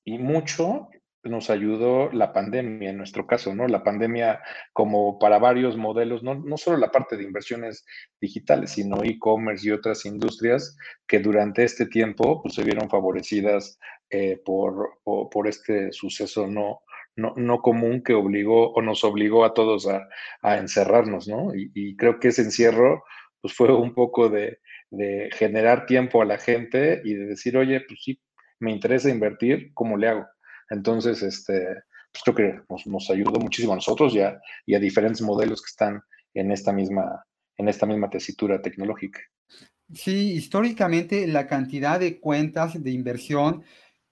[0.05, 0.89] y mucho
[1.23, 3.67] nos ayudó la pandemia en nuestro caso, ¿no?
[3.67, 4.39] La pandemia
[4.73, 7.85] como para varios modelos, no, no solo la parte de inversiones
[8.21, 13.79] digitales, sino e-commerce y otras industrias que durante este tiempo pues, se vieron favorecidas
[14.09, 16.79] eh, por, por, este suceso no,
[17.15, 20.07] no, no, común que obligó o nos obligó a todos a,
[20.41, 21.53] a encerrarnos, ¿no?
[21.53, 23.03] Y, y creo que ese encierro
[23.47, 24.59] pues fue un poco de,
[25.31, 28.19] generar tiempo a la gente y de decir, oye, pues sí,
[28.59, 30.25] me interesa invertir, ¿cómo le hago?
[30.69, 31.65] Entonces, este,
[32.11, 35.69] pues creo que nos, ayudó muchísimo a nosotros y a, y a, diferentes modelos que
[35.69, 36.01] están
[36.33, 37.23] en esta misma,
[37.55, 39.21] en esta misma tesitura tecnológica.
[39.93, 43.63] Sí, históricamente la cantidad de cuentas de inversión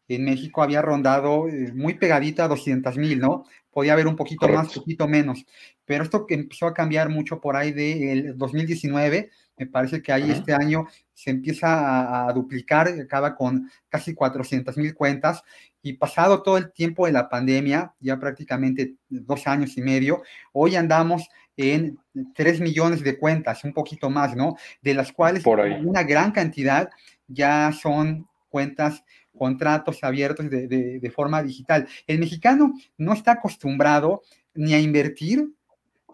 [0.07, 3.43] en México había rondado eh, muy pegadita a 200 mil, ¿no?
[3.69, 5.45] Podía haber un poquito más, un poquito menos.
[5.85, 10.29] Pero esto que empezó a cambiar mucho por ahí del 2019, me parece que ahí
[10.31, 15.43] este año se empieza a, duplicar, acaba con casi 400 mil cuentas.
[15.81, 20.75] Y pasado todo el tiempo de la pandemia, ya prácticamente dos años y medio, hoy
[20.75, 21.97] andamos en
[22.33, 24.55] 3 millones de cuentas, un poquito más, ¿no?
[24.81, 26.89] De las cuales una gran cantidad
[27.27, 29.03] ya son cuentas
[29.37, 31.87] contratos abiertos de, forma digital.
[32.07, 34.21] El mexicano no está acostumbrado
[34.53, 35.49] ni a invertir,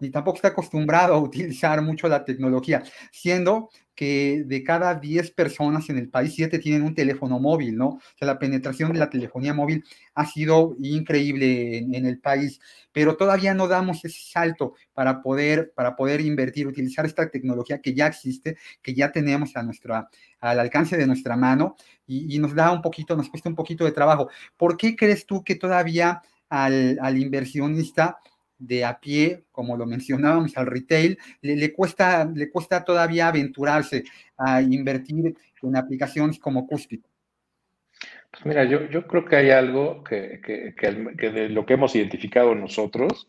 [0.02, 5.88] ni tampoco está acostumbrado a utilizar mucho la tecnología, siendo que de cada 10 personas
[5.90, 7.88] en el país, 7 tienen un teléfono móvil, ¿no?
[7.88, 9.84] O sea, la penetración de la telefonía móvil
[10.14, 12.58] ha sido increíble en, el país,
[12.90, 17.94] pero todavía no damos ese salto para poder, para poder invertir, utilizar esta tecnología que
[17.94, 20.08] ya existe, que ya tenemos a nuestra,
[20.40, 23.92] al alcance de nuestra mano y, nos da un poquito, nos cuesta un poquito de
[23.92, 24.28] trabajo.
[24.56, 28.18] ¿Por qué crees tú que todavía al, al inversionista
[28.62, 34.04] de a pie, como lo mencionábamos, al retail, le, cuesta, le cuesta todavía aventurarse
[34.36, 37.00] a invertir en aplicaciones como Cuspid?
[38.30, 43.28] Pues mira, yo, yo creo que hay algo que, de lo que hemos identificado nosotros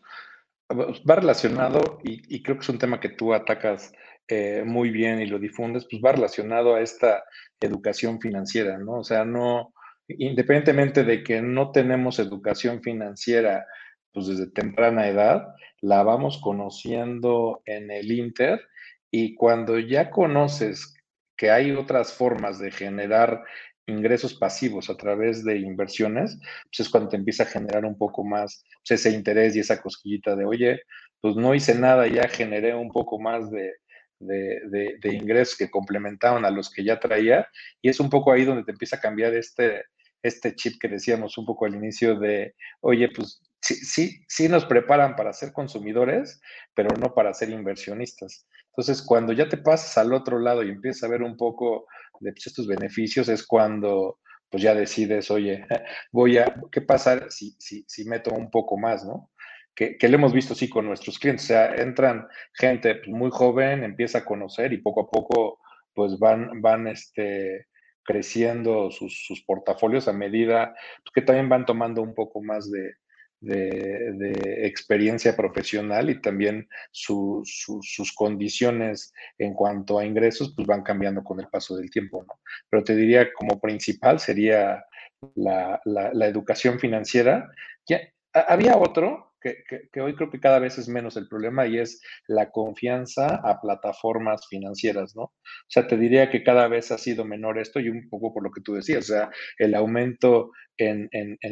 [0.70, 3.92] va relacionado, y, creo que es un tema que tú atacas
[4.28, 7.24] eh, muy bien y lo difundes, pues va relacionado a esta
[7.60, 9.00] educación financiera, ¿no?
[9.00, 9.74] O sea, no,
[10.08, 13.66] independientemente de que no tenemos educación financiera
[14.14, 18.62] pues desde temprana edad, la vamos conociendo en el Inter
[19.10, 20.96] y cuando ya conoces
[21.36, 23.42] que hay otras formas de generar
[23.86, 28.24] ingresos pasivos a través de inversiones, pues es cuando te empieza a generar un poco
[28.24, 30.80] más pues, ese interés y esa cosquillita de, oye,
[31.20, 33.72] pues no hice nada, ya generé un poco más de,
[34.20, 37.46] de, de, ingresos que complementaban a los que ya traía
[37.82, 39.84] y es un poco ahí donde te empieza a cambiar este,
[40.22, 44.66] este chip que decíamos un poco al inicio de, oye, pues sí, sí, sí nos
[44.66, 46.40] preparan para ser consumidores,
[46.74, 48.46] pero no para ser inversionistas.
[48.68, 51.86] Entonces, cuando ya te pasas al otro lado y empiezas a ver un poco
[52.20, 54.18] de pues, estos beneficios, es cuando
[54.50, 55.66] pues ya decides, oye,
[56.12, 59.30] voy a, ¿qué pasa si, si, si meto un poco más, no?
[59.74, 63.30] Que, que, lo hemos visto sí con nuestros clientes, o sea, entran gente pues, muy
[63.32, 65.58] joven, empieza a conocer y poco a poco
[65.94, 67.66] pues van, van este,
[68.04, 72.92] creciendo sus, sus portafolios a medida pues, que también van tomando un poco más de,
[73.44, 81.40] de, experiencia profesional y también sus condiciones en cuanto a ingresos pues van cambiando con
[81.40, 82.40] el paso del tiempo, ¿no?
[82.70, 84.84] Pero te diría como principal sería
[85.34, 87.50] la, la, educación financiera.
[87.86, 88.00] Ya,
[88.32, 92.50] había otro que, hoy creo que cada vez es menos el problema y es la
[92.50, 95.22] confianza a plataformas financieras, ¿no?
[95.22, 98.42] O sea, te diría que cada vez ha sido menor esto y un poco por
[98.42, 101.08] lo que tú decías, o sea, el aumento en,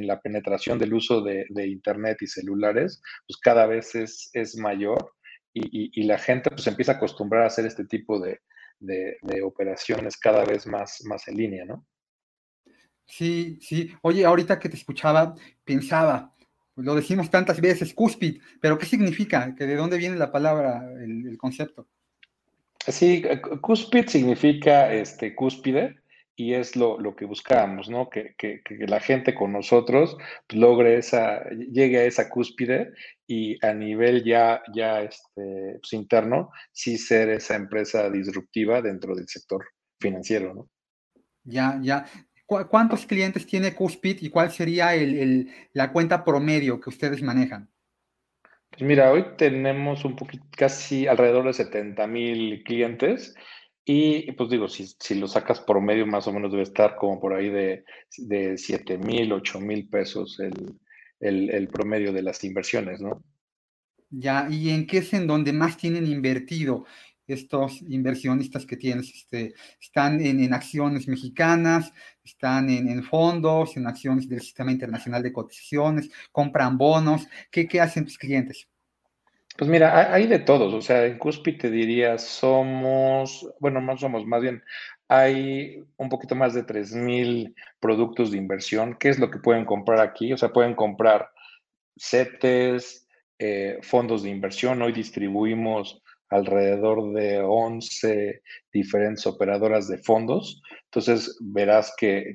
[0.07, 5.13] la penetración del uso de, Internet y celulares, pues cada vez es, es mayor
[5.55, 8.41] y, la gente pues empieza a acostumbrar a hacer este tipo de,
[8.81, 11.87] de operaciones cada vez más, más en línea, ¿no?
[13.07, 13.93] Sí, sí.
[14.03, 16.35] Oye, ahorita que te escuchaba, pensaba,
[16.77, 19.55] lo decimos tantas veces, cúspid, pero ¿qué significa?
[19.57, 21.89] ¿Que ¿De dónde viene la palabra, el, concepto?
[22.87, 23.23] Sí,
[23.61, 26.03] cúspid significa este, cúspide
[26.35, 28.09] y es lo, que buscábamos, ¿no?
[28.09, 28.35] Que,
[28.89, 30.17] la gente con nosotros
[30.49, 32.93] pues, logre esa, llegue a esa cúspide
[33.27, 39.29] y a nivel ya, ya este, pues, interno, sí ser esa empresa disruptiva dentro del
[39.29, 39.65] sector
[40.01, 40.69] financiero, ¿no?
[41.45, 42.07] Ya, ya.
[42.69, 44.91] ¿Cuántos clientes tiene Cuspid y cuál sería
[45.73, 47.69] la cuenta promedio que ustedes manejan?
[48.71, 53.35] Pues mira, hoy tenemos un poquito, casi alrededor de 70 mil clientes
[53.85, 57.35] y pues digo, si, si, lo sacas promedio más o menos debe estar como por
[57.35, 57.85] ahí de,
[58.17, 63.23] de 7 mil, 8 mil pesos el, el, promedio de las inversiones, ¿no?
[64.09, 66.85] Ya, ¿y en qué es en donde más tienen invertido?
[67.35, 71.93] Estos inversionistas que tienes, este, están en, acciones mexicanas,
[72.25, 77.27] están en, fondos, en acciones del Sistema Internacional de Cotizaciones, compran bonos.
[77.51, 78.69] ¿Qué, hacen tus clientes?
[79.57, 84.25] Pues mira, hay de todos, o sea, en Cuspi te diría, somos, bueno, más somos,
[84.25, 84.63] más bien,
[85.09, 88.97] hay un poquito más de 3.000 productos de inversión.
[88.99, 90.33] ¿Qué es lo que pueden comprar aquí?
[90.33, 91.31] O sea, pueden comprar
[91.99, 93.07] CETES,
[93.39, 94.81] eh, fondos de inversión.
[94.81, 98.43] Hoy distribuimos alrededor de 11
[98.73, 100.63] diferentes operadoras de fondos.
[100.85, 102.35] Entonces verás que,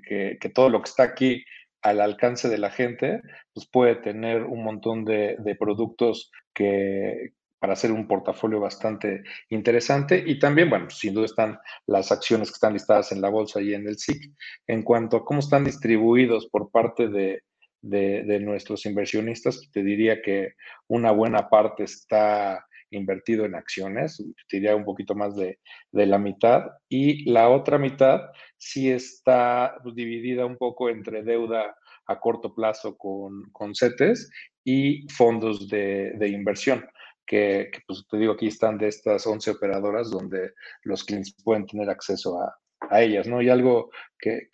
[0.53, 1.43] todo lo que está aquí
[1.81, 3.21] al alcance de la gente,
[3.53, 10.23] pues puede tener un montón de, productos que para hacer un portafolio bastante interesante.
[10.25, 11.57] Y también, bueno, sin duda están
[11.87, 14.31] las acciones que están listadas en la bolsa y en el SIC.
[14.67, 17.41] En cuanto a cómo están distribuidos por parte de,
[17.81, 20.53] de nuestros inversionistas, te diría que
[20.87, 25.59] una buena parte está invertido en acciones, diría un poquito más de,
[25.91, 28.21] la mitad, y la otra mitad
[28.57, 31.75] sí está pues, dividida un poco entre deuda
[32.07, 34.29] a corto plazo con, con CETES
[34.63, 36.85] y fondos de, inversión.
[37.25, 41.89] Que, pues te digo, aquí están de estas 11 operadoras donde los clientes pueden tener
[41.89, 42.55] acceso a,
[42.91, 43.41] ellas, ¿no?
[43.41, 44.49] Y algo que,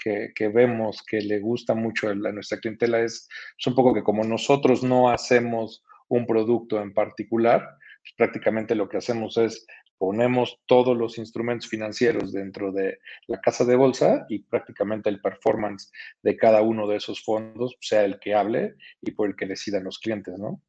[0.54, 3.28] vemos que le gusta mucho a nuestra clientela es,
[3.60, 8.89] es un poco que como nosotros no hacemos un producto en particular, pues, prácticamente lo
[8.89, 9.65] que hacemos es
[9.97, 15.91] ponemos todos los instrumentos financieros dentro de la casa de bolsa y prácticamente el performance
[16.21, 19.85] de cada uno de esos fondos sea el que hable y por el que decidan
[19.85, 20.61] los clientes, ¿no?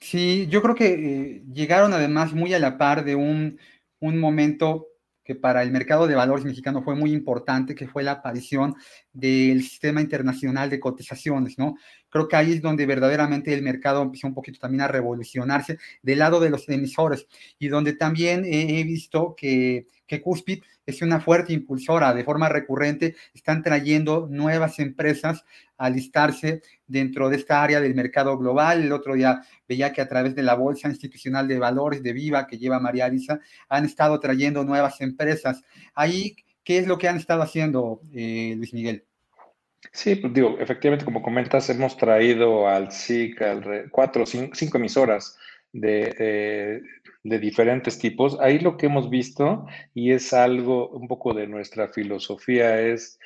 [0.00, 3.58] Sí, yo creo que eh, llegaron además muy a la par de un,
[4.00, 4.88] un momento
[5.24, 8.76] que para el mercado de valores mexicano fue muy importante, que fue la aparición
[9.12, 11.76] del sistema internacional de cotizaciones, ¿no?
[12.10, 16.18] Creo que ahí es donde verdaderamente el mercado empezó un poquito también a revolucionarse del
[16.18, 17.26] lado de los emisores
[17.58, 23.16] y donde también he, visto que, que Cuspid es una fuerte impulsora, de forma recurrente
[23.32, 25.44] están trayendo nuevas empresas
[25.76, 28.82] a listarse dentro de esta área del mercado global.
[28.82, 32.46] El otro día veía que a través de la Bolsa Institucional de Valores de Viva
[32.46, 35.62] que lleva María Lisa, han estado trayendo nuevas empresas.
[35.94, 39.04] Ahí, ¿qué es lo que han estado haciendo, eh, Luis Miguel?
[39.92, 43.40] Sí, pues digo, efectivamente, como comentas, hemos traído al SIC
[43.90, 45.36] cuatro o cinco, emisoras
[45.72, 46.80] de,
[47.24, 48.38] de diferentes tipos.
[48.40, 53.18] Ahí lo que hemos visto, y es algo un poco de nuestra filosofía, es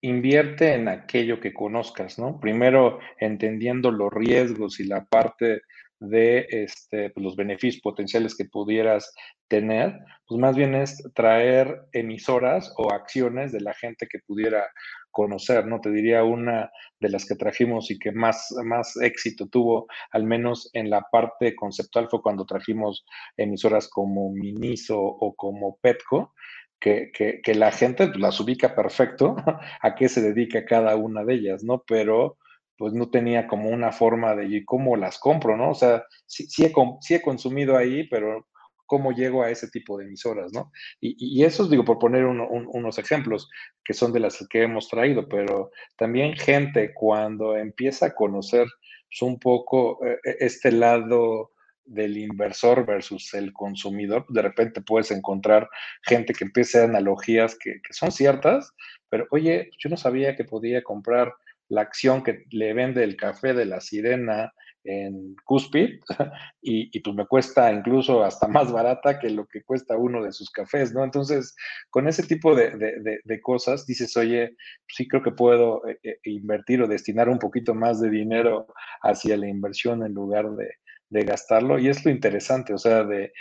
[0.00, 2.38] invierte en aquello que conozcas, ¿no?
[2.38, 5.62] Primero entendiendo los riesgos y la parte
[6.00, 9.14] de este, pues, los beneficios potenciales que pudieras
[9.48, 14.66] tener, pues más bien es traer emisoras o acciones de la gente que pudiera
[15.10, 15.80] conocer, ¿no?
[15.80, 20.70] Te diría una de las que trajimos y que más, más éxito tuvo, al menos
[20.74, 23.04] en la parte conceptual, fue cuando trajimos
[23.36, 26.34] emisoras como Miniso o como Petco,
[26.78, 29.34] que, que, la gente pues, las ubica perfecto
[29.82, 31.82] a qué se dedica cada una de ellas, ¿no?
[31.86, 32.38] Pero
[32.78, 35.70] pues no tenía como una forma de cómo las compro, ¿no?
[35.70, 38.46] O sea, sí, sí, he, sí he consumido ahí, pero
[38.86, 40.72] cómo llego a ese tipo de emisoras, ¿no?
[41.00, 43.50] Y, y eso digo, por poner unos ejemplos
[43.84, 48.66] que son de las que hemos traído, pero también gente cuando empieza a conocer
[49.10, 51.50] pues, un poco eh, e, este lado
[51.84, 55.68] del inversor versus el consumidor, de repente puedes encontrar
[56.02, 58.72] gente que empieza analogías que, que son ciertas,
[59.10, 61.34] pero oye, yo no sabía que podía comprar
[61.68, 64.52] la acción que le vende el café de la sirena
[64.84, 66.00] en Cuspid
[66.62, 70.50] y, pues me cuesta incluso hasta más barata que lo que cuesta uno de sus
[70.50, 71.04] cafés, ¿no?
[71.04, 71.54] Entonces,
[71.90, 74.56] con ese tipo de, cosas dices, oye,
[74.88, 78.66] sí creo que puedo eh, eh, invertir o destinar un poquito más de dinero
[79.02, 80.70] hacia la inversión en lugar de,
[81.10, 81.78] gastarlo.
[81.78, 83.32] Y es lo interesante, o sea, de,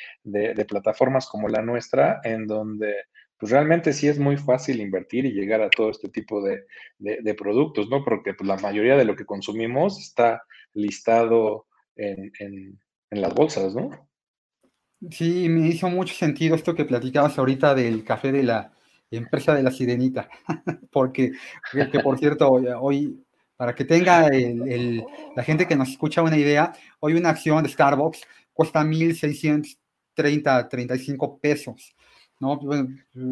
[0.67, 2.93] plataformas como la nuestra, en donde
[3.38, 6.65] pues realmente sí es muy fácil invertir y llegar a todo este tipo de,
[7.35, 8.03] productos, ¿no?
[8.03, 13.89] Porque pues, la mayoría de lo que consumimos está listado en, en las bolsas, ¿no?
[15.11, 18.73] Sí, me hizo mucho sentido esto que platicabas ahorita del café de la
[19.11, 20.27] empresa de la sirenita,
[20.91, 21.33] porque,
[21.71, 23.23] que por cierto, hoy,
[23.55, 28.21] para que tenga la gente que nos escucha una idea, hoy una acción de Starbucks
[28.53, 31.95] cuesta 1.630, 35 pesos.
[32.39, 32.59] ¿No?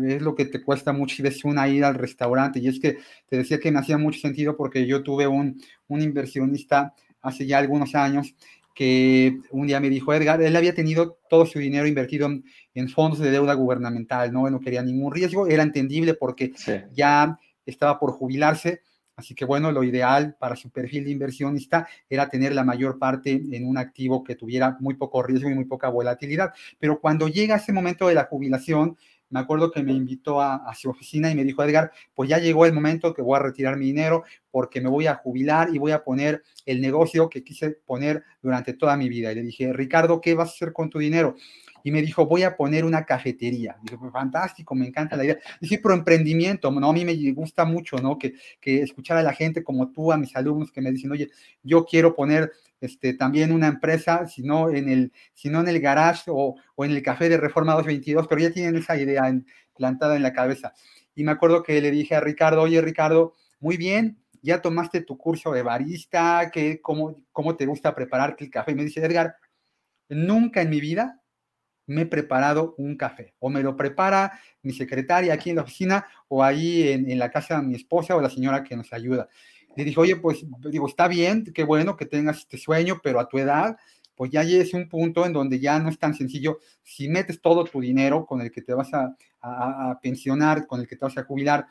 [0.08, 2.60] es lo que te cuesta muchas veces una ida al restaurante.
[2.60, 2.98] Y es que
[3.28, 7.58] te decía que me hacía mucho sentido porque yo tuve un, un inversionista hace ya
[7.58, 8.36] algunos años
[8.76, 12.30] que un día me dijo, Edgar, él había tenido todo su dinero invertido
[12.74, 14.48] en, fondos de deuda gubernamental, ¿no?
[14.48, 16.52] Él no quería ningún riesgo, era entendible porque
[16.92, 18.82] ya estaba por jubilarse,
[19.16, 23.32] así que bueno, lo ideal para su perfil de inversionista era tener la mayor parte
[23.32, 26.54] en un activo que tuviera muy poco riesgo y muy poca volatilidad.
[26.80, 28.98] Pero cuando llega ese momento de la jubilación,
[29.36, 32.66] me acuerdo que me invitó a, su oficina y me dijo, Edgar, pues ya llegó
[32.66, 35.92] el momento que voy a retirar mi dinero porque me voy a jubilar y voy
[35.92, 39.34] a poner el negocio que quise poner durante toda mi vida.
[39.34, 41.36] Y le dije, Ricardo, ¿qué vas a hacer con tu dinero?
[41.84, 43.78] y me dijo, voy a poner una cafetería.
[43.84, 45.38] Dije, pues fantástico, me encanta la idea.
[45.62, 46.90] Dije, pero emprendimiento, ¿no?
[46.90, 48.18] A mí me gusta mucho, ¿no?
[48.18, 51.30] Que, que escuchar a la gente como tú, a mis alumnos que me dicen, oye,
[51.62, 52.52] yo quiero poner
[52.82, 56.92] este, también una empresa, si no en el, si en el garage o, o, en
[56.92, 59.24] el café de Reforma 222, pero ya tienen esa idea
[59.76, 60.74] plantada en la cabeza.
[61.16, 65.18] Y me acuerdo que le dije a Ricardo, oye Ricardo, muy bien, ya tomaste tu
[65.18, 68.74] curso de barista, que, cómo, ¿cómo te gusta prepararte el café?
[68.74, 69.36] Y me dice, Edgar,
[70.10, 71.22] nunca en mi vida
[71.88, 73.34] me he preparado un café.
[73.40, 77.32] O me lo prepara mi secretaria aquí en la oficina o ahí en, en la
[77.32, 79.30] casa de mi esposa o la señora que nos ayuda
[79.76, 83.28] le dijo, oye, pues digo, está bien, qué bueno que tengas este sueño, pero a
[83.28, 83.78] tu edad,
[84.16, 86.60] pues ya es un punto en donde ya no es tan sencillo.
[86.84, 90.88] Si metes todo tu dinero con el que te vas a, a, pensionar, con el
[90.88, 91.68] que te vas a jubilar,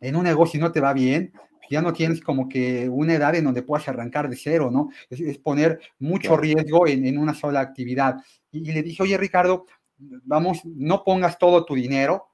[0.00, 1.32] en un negocio y no te va bien,
[1.70, 4.90] ya no tienes como que una edad en donde puedas arrancar de cero, ¿no?
[5.08, 8.16] Es, poner mucho riesgo en, en, una sola actividad.
[8.50, 9.66] Y, y, le dije, oye, Ricardo,
[9.98, 12.28] vamos, no pongas todo tu dinero,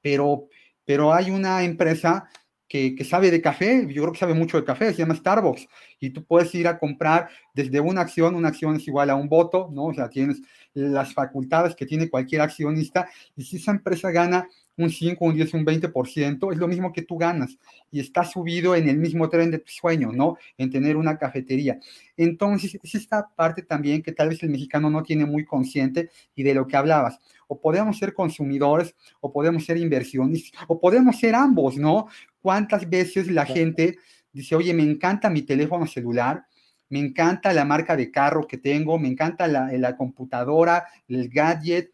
[0.00, 0.48] pero,
[0.84, 2.28] pero hay una empresa
[2.68, 5.68] que, sabe de café, yo creo que sabe mucho de café, se llama Starbucks,
[6.00, 9.28] y tú puedes ir a comprar desde una acción, una acción es igual a un
[9.28, 9.86] voto, ¿no?
[9.86, 10.42] O sea, tienes
[10.74, 15.54] las facultades que tiene cualquier accionista, y si esa empresa gana un 5, un 10,
[15.54, 17.56] un 20%, es lo mismo que tú ganas
[17.90, 20.36] y está subido en el mismo tren de tu sueño, ¿no?
[20.58, 21.78] En tener una cafetería.
[22.16, 26.42] Entonces, es esta parte también que tal vez el mexicano no tiene muy consciente y
[26.42, 27.18] de lo que hablabas.
[27.48, 32.08] O podemos ser consumidores, o podemos ser inversionistas, o podemos ser ambos, ¿no?
[32.40, 33.98] ¿Cuántas veces la gente
[34.32, 36.44] dice, oye, me encanta mi teléfono celular,
[36.88, 41.90] me encanta la marca de carro que tengo, me encanta la, la computadora, el gadget,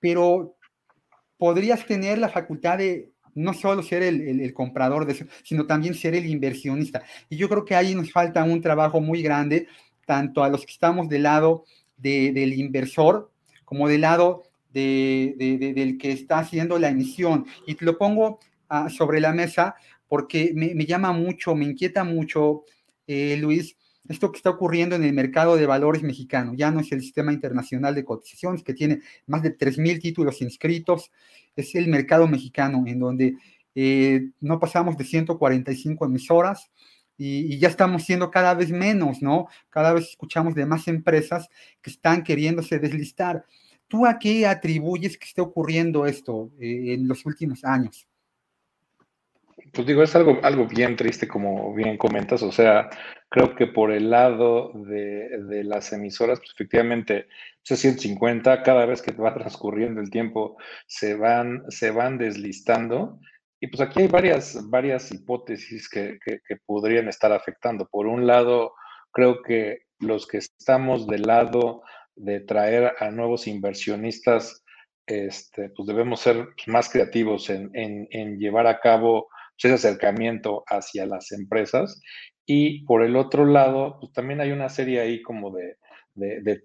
[0.00, 0.57] pero
[1.38, 6.14] podrías tener la facultad de no solo ser el, comprador de eso, sino también ser
[6.14, 7.02] el inversionista.
[7.28, 9.68] Y yo creo que ahí nos falta un trabajo muy grande,
[10.04, 11.64] tanto a los que estamos del lado
[11.96, 13.30] del inversor
[13.64, 17.46] como del lado del que está haciendo la emisión.
[17.66, 19.76] Y te lo pongo ah, sobre la mesa
[20.08, 22.64] porque me, llama mucho, me inquieta mucho,
[23.06, 23.76] eh, Luis,
[24.08, 26.54] esto que está ocurriendo en el mercado de valores mexicano.
[26.54, 31.10] Ya no es el sistema internacional de cotizaciones que tiene más de 3.000 títulos inscritos,
[31.56, 33.34] es el mercado mexicano en donde
[33.74, 36.70] eh, no pasamos de 145 emisoras
[37.16, 39.48] y, y, ya estamos siendo cada vez menos, ¿no?
[39.70, 41.48] Cada vez escuchamos de más empresas
[41.82, 43.44] que están queriéndose deslistar.
[43.88, 48.06] ¿Tú a qué atribuyes que esté ocurriendo esto eh, en los últimos años?
[49.72, 52.42] Pues digo, es algo, algo bien triste, como bien comentas.
[52.42, 52.88] O sea,
[53.28, 57.28] creo que por el lado de, las emisoras, pues efectivamente,
[57.62, 60.56] ese 150, cada vez que va transcurriendo el tiempo,
[60.86, 63.20] se van, se van deslistando.
[63.60, 67.88] Y pues aquí hay varias, varias hipótesis que, que, que podrían estar afectando.
[67.88, 68.72] Por un lado,
[69.12, 71.82] creo que los que estamos del lado
[72.14, 74.64] de traer a nuevos inversionistas,
[75.06, 81.32] este, pues debemos ser más creativos en, en llevar a cabo ese acercamiento hacia las
[81.32, 82.00] empresas.
[82.50, 85.76] Y por el otro lado, pues también hay una serie ahí como de,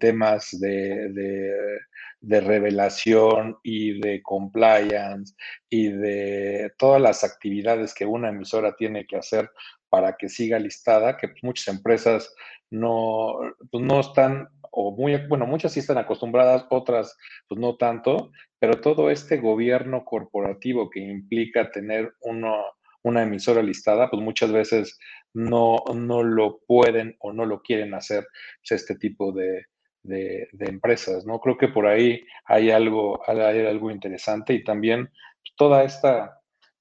[0.00, 1.78] temas de,
[2.22, 5.34] revelación y de compliance
[5.68, 9.50] y de todas las actividades que una emisora tiene que hacer
[9.90, 12.34] para que siga listada, que muchas empresas
[12.70, 13.34] no,
[13.70, 17.14] pues no están, o muy, bueno, muchas sí están acostumbradas, otras
[17.46, 22.64] pues no tanto, pero todo este gobierno corporativo que implica tener uno,
[23.04, 24.98] una emisora listada, pues muchas veces
[25.32, 28.26] no, no lo pueden o no lo quieren hacer
[28.60, 29.66] pues, este tipo de,
[30.02, 31.38] de, empresas, ¿no?
[31.40, 35.10] Creo que por ahí hay algo, hay algo interesante y también
[35.56, 36.40] toda esta,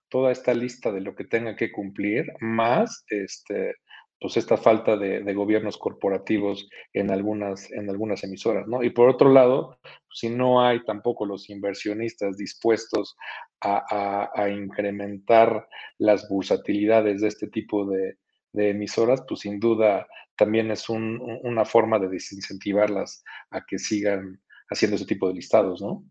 [0.09, 3.75] toda esta lista de lo que tenga que cumplir, más este,
[4.23, 8.81] pues esta falta de, gobiernos corporativos en algunas, en algunas emisoras, ¿no?
[8.81, 9.77] Y por otro lado,
[10.13, 13.17] si no hay tampoco los inversionistas dispuestos
[13.59, 15.67] a, incrementar
[15.97, 18.15] las bursatilidades de este tipo de,
[18.53, 20.07] emisoras, pues sin duda
[20.37, 26.05] también es una forma de desincentivarlas a que sigan haciendo ese tipo de listados, ¿no?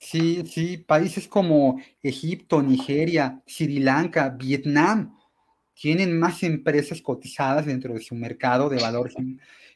[0.00, 5.17] Sí, sí, países como Egipto, Nigeria, Sri Lanka, Vietnam,
[5.80, 9.14] tienen más empresas cotizadas dentro de su mercado de valores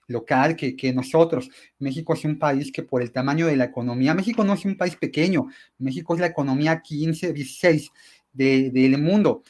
[0.09, 1.49] local que, que, nosotros.
[1.79, 4.77] México es un país que por el tamaño de la economía, México no es un
[4.77, 5.47] país pequeño,
[5.79, 7.91] México es la economía 15, 16
[8.33, 9.43] del mundo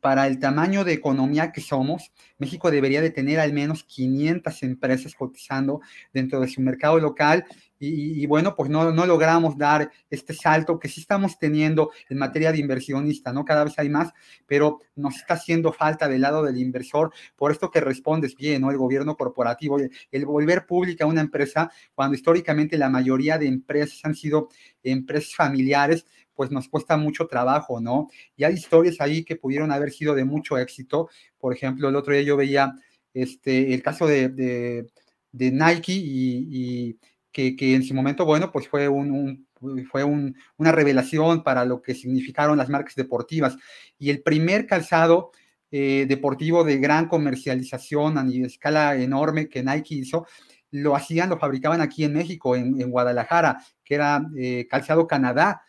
[0.00, 5.14] para el tamaño de economía que somos, México debería de tener al menos 500 empresas
[5.14, 5.80] cotizando
[6.12, 7.44] dentro de su mercado local
[7.78, 12.50] y, bueno, pues no, no, logramos dar este salto que sí estamos teniendo en materia
[12.50, 13.44] de inversionista, ¿no?
[13.44, 14.14] Cada vez hay más,
[14.46, 18.70] pero nos está haciendo falta del lado del inversor, por esto que respondes bien, ¿no?
[18.70, 19.76] El gobierno corporativo,
[20.10, 24.48] el volver pública una empresa, cuando históricamente la mayoría de empresas han sido
[24.82, 26.06] empresas familiares,
[26.36, 28.08] pues nos cuesta mucho trabajo, ¿no?
[28.36, 31.08] Y hay historias ahí que pudieron haber sido de mucho éxito.
[31.38, 32.74] Por ejemplo, el otro día yo veía
[33.14, 36.98] este, el caso de, de, Nike y,
[37.32, 39.46] que, en su momento, bueno, pues fue un,
[39.90, 43.56] fue una revelación para lo que significaron las marcas deportivas.
[43.98, 45.32] Y el primer calzado
[45.70, 50.26] eh, deportivo de gran comercialización a escala enorme que Nike hizo,
[50.70, 55.62] lo hacían, lo fabricaban aquí en México, en, Guadalajara, que era eh, calzado Canadá,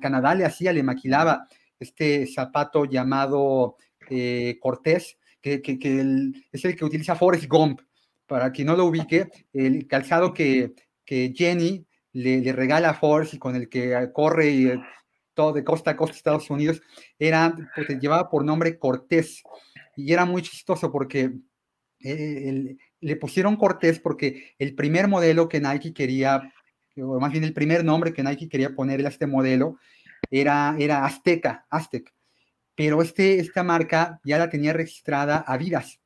[0.00, 1.46] Canadá le hacía, le maquilaba
[1.78, 3.76] este zapato llamado
[4.08, 5.60] eh, Cortés, que,
[6.52, 7.80] es el que utiliza Forrest Gump.
[8.26, 10.72] Para quien no lo ubique, el calzado que,
[11.06, 14.80] Jenny le, regala a Forrest y con el que corre y, eh,
[15.36, 16.82] todo de costa a costa Estados Unidos,
[17.18, 19.42] era, pues, llevaba por nombre Cortés.
[19.94, 21.30] Y era muy chistoso porque
[22.00, 26.52] eh, le pusieron Cortés porque el primer modelo que Nike quería
[27.02, 29.78] o más bien el primer nombre que Nike quería ponerle a este modelo,
[30.30, 32.12] era, era Azteca, Aztec.
[32.74, 36.00] Pero este, esta marca ya la tenía registrada Adidas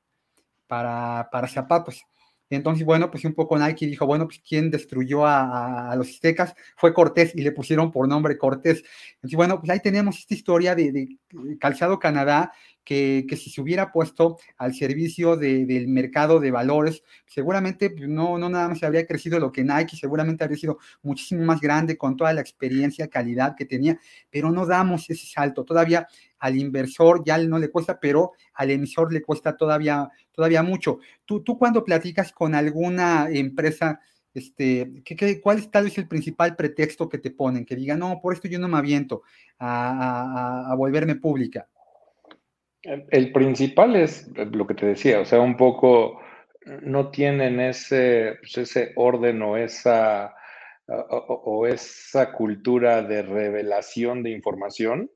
[0.67, 2.05] para, para zapatos.
[2.51, 6.93] Entonces, bueno, pues un poco Nike dijo, bueno, pues quien destruyó a, los aztecas fue
[6.93, 8.83] Cortés y le pusieron por nombre Cortés.
[9.15, 11.19] Entonces, bueno, pues ahí tenemos esta historia de, de
[11.59, 12.53] Calzado Canadá
[12.85, 18.49] que, si se hubiera puesto al servicio del mercado de valores, seguramente pues, no, no
[18.49, 22.33] nada más habría crecido lo que Nike, seguramente habría sido muchísimo más grande con toda
[22.33, 23.99] la experiencia, calidad que tenía,
[24.31, 25.65] pero no damos ese salto.
[25.65, 26.09] Todavía
[26.39, 30.99] al inversor ya no le cuesta, pero al emisor le cuesta todavía, todavía mucho.
[31.25, 34.01] Tú, tú cuando platicas con alguna empresa,
[34.33, 37.65] este, ¿qué, cuál es tal vez el principal pretexto que te ponen?
[37.65, 39.23] Que digan, no, por esto yo no me aviento
[39.59, 41.69] a volverme pública.
[42.83, 46.21] El principal es lo que te decía, o sea, un poco
[46.83, 50.35] no tienen ese, pues, ese orden o esa,
[50.87, 55.11] o, esa cultura de revelación de información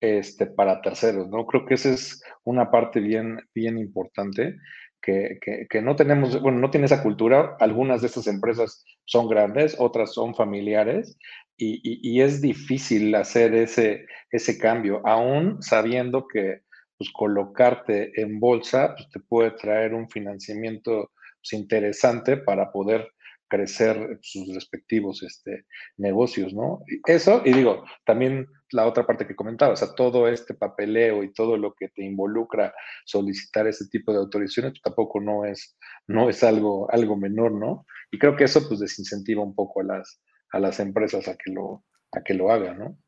[0.00, 1.46] este, para terceros, ¿no?
[1.46, 4.56] Creo que esa es una parte bien, bien importante
[5.00, 5.38] que,
[5.70, 7.56] que, no tenemos, bueno, no tiene esa cultura.
[7.60, 11.16] Algunas de estas empresas son grandes, otras son familiares
[11.56, 16.65] y, y es difícil hacer ese, ese cambio, aún sabiendo que
[16.98, 23.08] pues colocarte en bolsa pues, te puede traer un financiamiento pues, interesante para poder
[23.48, 25.66] crecer sus respectivos este,
[25.96, 26.80] negocios, ¿no?
[27.06, 31.32] Eso, y digo, también la otra parte que comentaba, o sea, todo este papeleo y
[31.32, 32.74] todo lo que te involucra
[33.04, 35.76] solicitar ese tipo de autorizaciones, pues, tampoco no es,
[36.08, 37.86] no es algo, algo menor, ¿no?
[38.10, 40.20] Y creo que eso pues desincentiva un poco a las,
[40.50, 42.98] a las empresas a que lo, a que lo hagan, ¿no?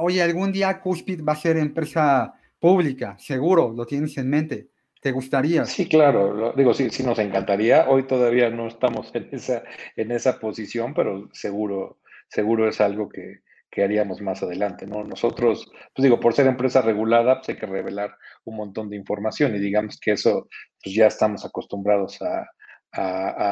[0.00, 2.32] Oye, algún día Cuspid va a ser empresa
[2.64, 4.68] pública, seguro, lo tienes en mente.
[5.02, 5.66] ¿Te gustaría?
[5.66, 7.90] Sí, claro, digo, sí, sí nos encantaría.
[7.90, 9.64] Hoy todavía no estamos en esa,
[9.96, 13.42] en esa posición, pero seguro, seguro es algo que,
[13.76, 15.04] haríamos más adelante, ¿no?
[15.04, 19.54] Nosotros, pues digo, por ser empresa regulada, pues hay que revelar un montón de información
[19.54, 20.48] y digamos que eso,
[20.82, 22.46] pues ya estamos acostumbrados a,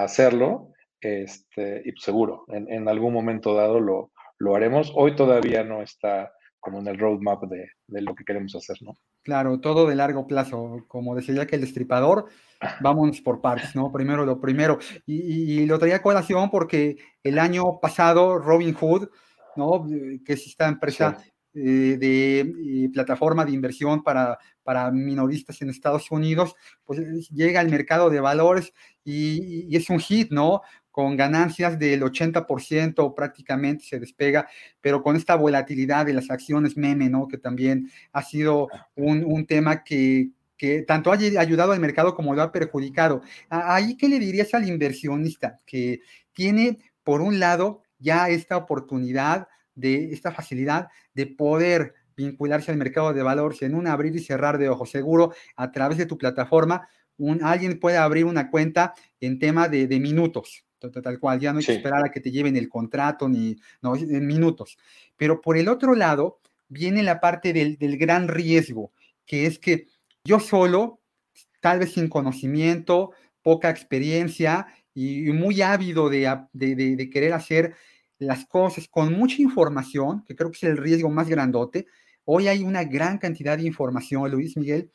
[0.04, 0.70] hacerlo,
[1.02, 4.90] este, y pues seguro, en, en, algún momento dado lo, lo haremos.
[4.94, 6.32] Hoy todavía no está
[6.62, 8.96] como en el roadmap de, de, lo que queremos hacer, ¿no?
[9.22, 10.84] Claro, todo de largo plazo.
[10.86, 12.26] Como decía que el destripador,
[12.80, 13.90] vamos por partes, ¿no?
[13.90, 14.78] Primero lo primero.
[15.04, 19.08] Y, y, lo traía a colación porque el año pasado Robin Hood,
[19.56, 19.84] ¿no?
[20.24, 21.18] Que es esta empresa
[21.52, 26.54] eh, de eh, plataforma de inversión para, para minoristas en Estados Unidos,
[26.84, 28.72] pues llega al mercado de valores
[29.04, 30.62] y, y, es un hit, ¿no?
[30.92, 34.46] Con ganancias del 80% prácticamente se despega,
[34.80, 37.26] pero con esta volatilidad de las acciones meme, ¿no?
[37.26, 42.34] Que también ha sido un, un tema que, que tanto ha ayudado al mercado como
[42.34, 43.22] lo ha perjudicado.
[43.48, 46.02] Ahí, ¿qué le dirías al inversionista que
[46.34, 53.12] tiene, por un lado, ya esta oportunidad de esta facilidad de poder vincularse al mercado
[53.12, 56.86] de valores en un abrir y cerrar de ojos seguro a través de tu plataforma,
[57.16, 61.58] un, alguien puede abrir una cuenta en tema de, de minutos, tal cual, ya no
[61.58, 64.76] hay que esperar a que te lleven el contrato ni no, en minutos.
[65.16, 68.92] Pero por el otro lado, viene la parte del, del gran riesgo,
[69.26, 69.86] que es que
[70.24, 71.00] yo solo,
[71.60, 73.12] tal vez sin conocimiento,
[73.42, 77.74] poca experiencia y muy ávido de, de, de, querer hacer
[78.18, 81.86] las cosas con mucha información, que creo que es el riesgo más grandote.
[82.24, 84.90] Hoy hay una gran cantidad de información, Luis Miguel,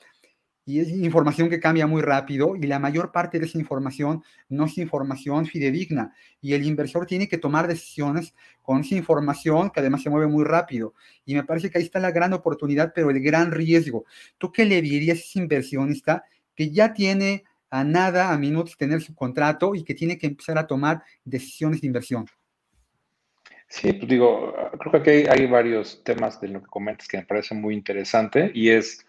[0.67, 4.65] y es información que cambia muy rápido y la mayor parte de esa información no
[4.65, 10.03] es información fidedigna y el inversor tiene que tomar decisiones con esa información que además
[10.03, 10.93] se mueve muy rápido
[11.23, 14.03] y me parece que ahí está la gran oportunidad pero el gran riesgo.
[14.37, 19.01] ¿Tú qué le dirías a ese inversionista que ya tiene a nada, a minutos tener
[19.01, 22.25] su contrato y que tiene que empezar a tomar decisiones de inversión?
[23.69, 27.17] Sí, pues digo, creo que aquí hay, hay varios temas de lo que comentas que
[27.17, 29.06] me parece muy interesante y es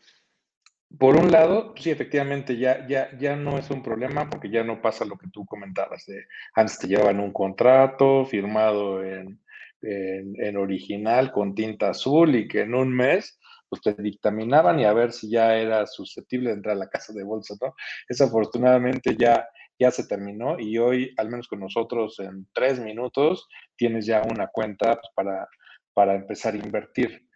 [0.96, 4.80] por un lado, sí, efectivamente, ya, ya, ya no es un problema porque ya no
[4.80, 6.06] pasa lo que tú comentabas.
[6.06, 6.24] De,
[6.54, 9.40] antes te llevaban un contrato firmado en,
[9.82, 14.94] en, original con tinta azul y que en un mes pues te dictaminaban y a
[14.94, 17.74] ver si ya era susceptible de entrar a la casa de bolsa, ¿no?
[18.08, 19.46] Eso afortunadamente ya,
[19.78, 24.46] ya se terminó y hoy, al menos con nosotros, en tres minutos tienes ya una
[24.46, 25.46] cuenta pues, para,
[25.92, 27.27] para empezar a invertir.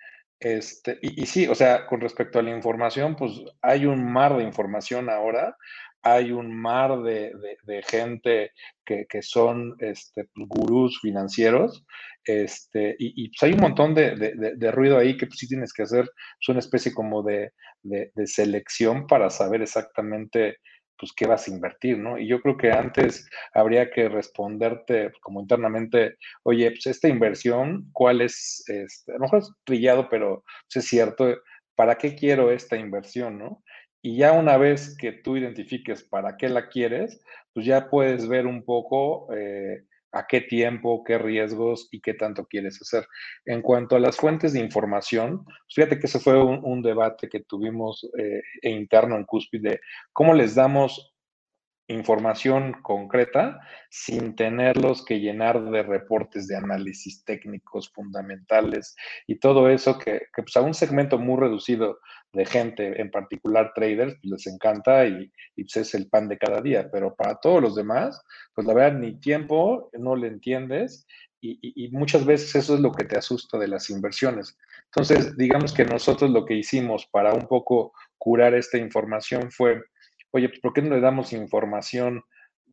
[0.42, 3.32] Este, y, sí, o sea, con respecto a la información, pues
[3.62, 5.56] hay un mar de información ahora,
[6.02, 7.32] hay un mar de,
[7.86, 8.50] gente
[8.84, 11.84] que, son este, gurús financieros,
[12.24, 16.10] este, y, pues hay un montón de, ruido ahí que pues, sí tienes que hacer,
[16.40, 17.52] es una especie como de,
[18.26, 20.56] selección para saber exactamente
[21.02, 22.16] pues qué vas a invertir, ¿no?
[22.16, 28.20] Y yo creo que antes habría que responderte como internamente, oye, pues esta inversión, ¿cuál
[28.20, 28.62] es?
[28.68, 31.26] Este, a lo mejor es trillado, pero pues, es cierto,
[31.74, 33.64] ¿para qué quiero esta inversión, no?
[34.00, 37.20] Y ya una vez que tú identifiques para qué la quieres,
[37.52, 39.82] pues ya puedes ver un poco eh,
[40.12, 43.06] a qué tiempo, qué riesgos y qué tanto quieres hacer.
[43.44, 47.40] En cuanto a las fuentes de información, pues fíjate que ese fue un, debate que
[47.40, 49.80] tuvimos eh, interno en Cúspide, de
[50.12, 51.12] cómo les damos
[51.88, 53.60] información concreta
[53.90, 58.96] sin tenerlos que llenar de reportes de análisis técnicos fundamentales
[59.26, 61.98] y todo eso que, pues a un segmento muy reducido
[62.32, 66.38] de gente, en particular traders, pues les encanta y, y pues es el pan de
[66.38, 68.20] cada día, pero para todos los demás,
[68.54, 71.06] pues la verdad ni tiempo, no le entiendes
[71.40, 74.56] y, y, muchas veces eso es lo que te asusta de las inversiones.
[74.84, 79.82] Entonces, digamos que nosotros lo que hicimos para un poco curar esta información fue
[80.32, 82.22] oye, pues ¿por qué no le damos información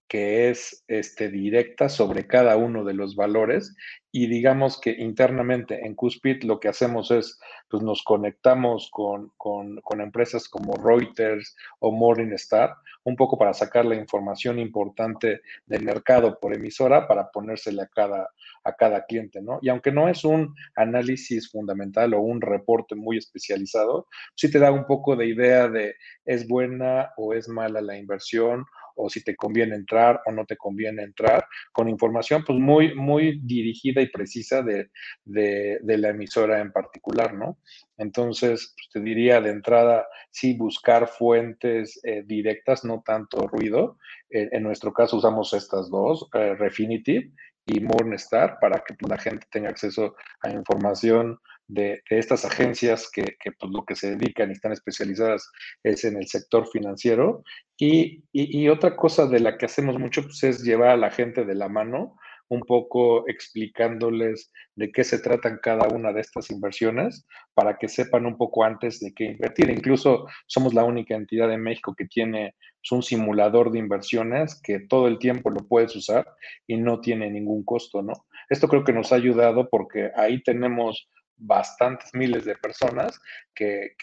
[0.10, 3.76] que es este, directa sobre cada uno de los valores
[4.12, 7.39] y digamos que internamente en Cuspid lo que hacemos es,
[7.70, 13.86] pues nos conectamos con, con, con, empresas como Reuters o Morningstar, un poco para sacar
[13.86, 18.30] la información importante del mercado por emisora para ponérsela a cada,
[18.64, 19.60] a cada cliente, ¿no?
[19.62, 24.72] Y aunque no es un análisis fundamental o un reporte muy especializado, sí te da
[24.72, 25.93] un poco de idea de
[26.26, 28.66] es buena o es mala la inversión
[29.02, 33.39] o si te conviene entrar o no te conviene entrar, con información pues muy, muy
[33.43, 34.89] dirigida y precisa de,
[35.26, 37.58] la emisora en particular, ¿no?
[37.97, 43.97] Entonces, pues, te diría de entrada, sí, buscar fuentes eh, directas, no tanto ruido.
[44.30, 47.34] en nuestro caso usamos estas dos, eh, Refinitiv
[47.66, 51.39] y Morningstar, para que la gente tenga acceso a información
[51.70, 55.49] de, estas agencias que, que pues, lo que se dedican y están especializadas
[55.84, 57.43] es en el sector financiero.
[57.78, 61.45] Y, y, otra cosa de la que hacemos mucho pues, es llevar a la gente
[61.45, 62.17] de la mano,
[62.49, 68.26] un poco explicándoles de qué se tratan cada una de estas inversiones para que sepan
[68.26, 69.70] un poco antes de qué invertir.
[69.70, 74.80] Incluso somos la única entidad en México que tiene pues, un simulador de inversiones que
[74.80, 76.26] todo el tiempo lo puedes usar
[76.65, 78.13] y no tiene ningún costo, ¿no?
[78.49, 81.07] Esto creo que nos ha ayudado porque ahí tenemos
[81.40, 83.20] bastantes miles de personas
[83.56, 83.96] que,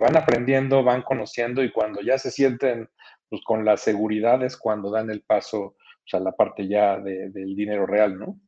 [0.00, 2.88] van aprendiendo, van conociendo y cuando ya se sienten
[3.28, 7.54] pues, con la seguridad es cuando dan el paso pues, a la parte ya del
[7.54, 8.40] dinero real, ¿no?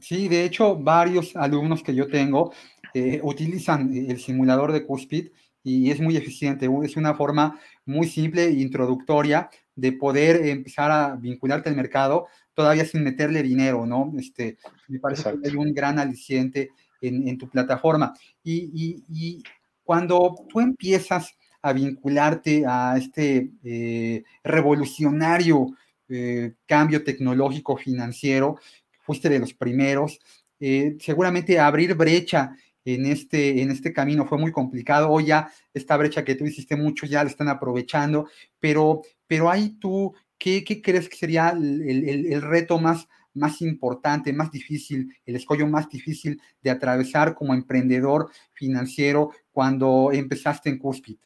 [0.00, 2.52] Sí, de hecho, varios alumnos que yo tengo
[2.92, 5.30] eh, utilizan el simulador de Cuspid
[5.62, 6.68] y es muy eficiente.
[6.84, 12.84] Es una forma muy simple e introductoria de poder empezar a vincularte al mercado todavía
[12.84, 14.12] sin meterle dinero, ¿no?
[14.18, 14.58] Este,
[14.88, 16.70] me parece que hay un gran aliciente
[17.00, 18.14] en, tu plataforma.
[18.42, 19.42] Y,
[19.84, 21.32] cuando tú empiezas
[21.62, 25.68] a vincularte a este eh, revolucionario
[26.10, 28.58] eh, cambio tecnológico financiero,
[29.00, 30.20] fuiste de los primeros,
[30.60, 32.52] eh, seguramente abrir brecha
[32.84, 35.10] en este, en este camino fue muy complicado.
[35.10, 38.28] Hoy ya esta brecha que tú hiciste muchos ya la están aprovechando,
[38.58, 43.08] pero, pero ahí tú, ¿qué, qué crees que sería el, el, reto más,
[43.38, 50.68] más importante, más difícil, el escollo más difícil de atravesar como emprendedor financiero cuando empezaste
[50.68, 51.16] en Cuspid?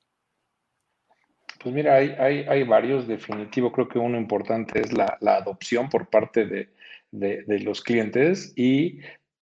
[1.63, 2.11] Pues mira, hay,
[2.49, 3.71] hay, varios, definitivo.
[3.71, 6.71] Creo que uno importante es la, la adopción por parte de,
[7.13, 9.01] de, los clientes y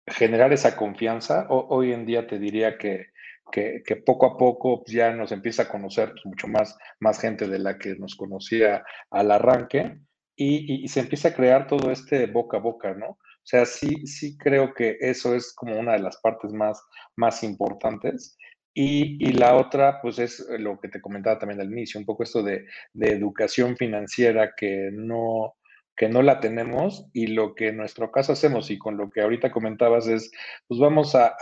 [0.06, 1.46] generar esa confianza.
[1.50, 3.08] hoy en día te diría que,
[3.52, 7.60] que, poco a poco ya nos empieza a conocer pues, mucho más, más gente de
[7.60, 9.98] la que nos conocía al arranque
[10.36, 13.08] y, se empieza a crear todo este boca a boca, ¿no?
[13.10, 16.82] O sea, sí, sí creo que eso es como una de las partes más,
[17.16, 18.38] más importantes.
[18.74, 22.24] Y, y, la otra, pues es lo que te comentaba también al inicio, un poco
[22.24, 25.56] esto de, de educación financiera que no,
[25.96, 29.22] que no la tenemos y lo que en nuestro caso hacemos y con lo que
[29.22, 30.32] ahorita comentabas es,
[30.68, 31.36] pues vamos a,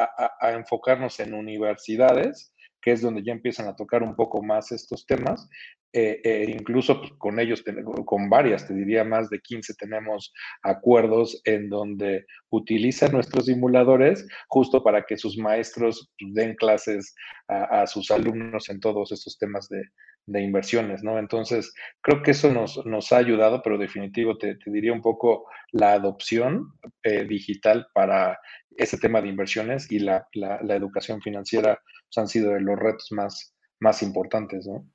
[0.54, 5.48] enfocarnos en universidades, que es donde ya empiezan a tocar un poco más estos temas,
[5.94, 7.64] eh, eh, incluso pues, con ellos,
[8.06, 10.34] con varias, te diría más de 15, tenemos
[10.64, 17.14] acuerdos en donde utilizan nuestros simuladores justo para que sus maestros pues, den clases
[17.48, 19.82] a, sus alumnos en todos estos temas de,
[20.26, 21.20] de inversiones, ¿no?
[21.20, 25.94] Entonces, creo que eso nos, nos ha ayudado, pero definitivo te, diría un poco la
[25.94, 26.74] adopción
[27.04, 28.40] eh, digital para
[28.78, 30.28] ese tema de inversiones y la,
[30.70, 34.86] educación financiera pues, han sido de los retos más, más importantes, ¿no?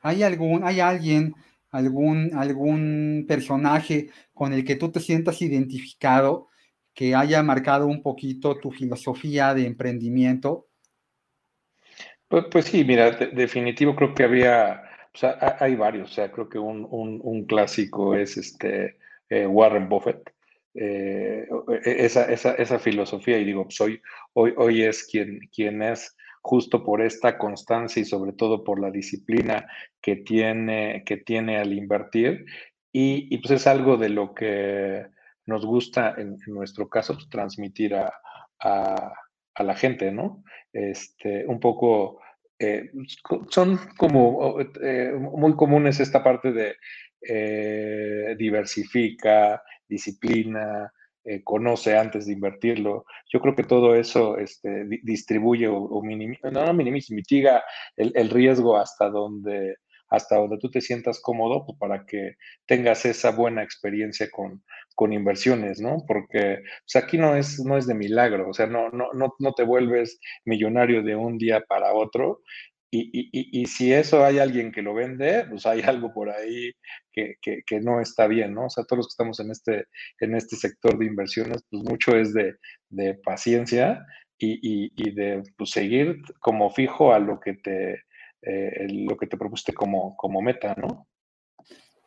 [0.00, 1.34] ¿Hay algún, hay alguien,
[1.70, 6.48] algún, algún personaje con el que tú te sientas identificado
[6.94, 10.68] que haya marcado un poquito tu filosofía de emprendimiento?
[12.28, 16.48] Pues, pues, sí, mira, definitivo creo que había, o sea, hay varios, o sea, creo
[16.48, 18.98] que un, un, clásico es este
[19.28, 20.32] eh, Warren Buffett.
[20.74, 21.46] Eh,
[21.84, 24.00] e, esa, esa, esa, filosofía, y digo, soy,
[24.32, 28.90] pues, hoy, hoy es quien es justo por esta constancia y sobre todo por la
[28.90, 29.66] disciplina
[30.02, 32.44] que tiene, que tiene al invertir.
[32.92, 35.06] Y, pues es algo de lo que
[35.46, 38.12] nos gusta en, nuestro caso pues, transmitir a,
[38.60, 40.44] a, la gente, ¿no?
[40.70, 42.20] Este, un poco
[42.58, 42.90] eh,
[43.48, 46.76] son como eh, muy comunes esta parte de
[47.22, 50.92] eh, diversifica, disciplina,
[51.42, 53.04] conoce antes de invertirlo.
[53.32, 57.62] Yo creo que todo eso este, distribuye o, minimiza, no, minimiza, mitiga
[57.96, 59.76] el, riesgo hasta donde,
[60.08, 64.62] hasta donde tú te sientas cómodo pues, para que tengas esa buena experiencia con,
[64.94, 66.04] con inversiones, ¿no?
[66.06, 66.62] Porque
[66.94, 70.20] aquí no es, no es de milagro, o sea, no, no, no, no te vuelves
[70.44, 72.42] millonario de un día para otro.
[72.96, 76.70] Y, y, y, si eso hay alguien que lo vende, pues hay algo por ahí
[77.12, 78.66] que, que, no está bien, ¿no?
[78.66, 79.86] O sea, todos los que estamos en este,
[80.20, 82.54] en este sector de inversiones, pues mucho es de,
[82.90, 84.06] de paciencia
[84.38, 88.02] y, y, de pues, seguir como fijo a lo que te,
[88.42, 91.08] eh, lo que te propusiste como, como meta, ¿no?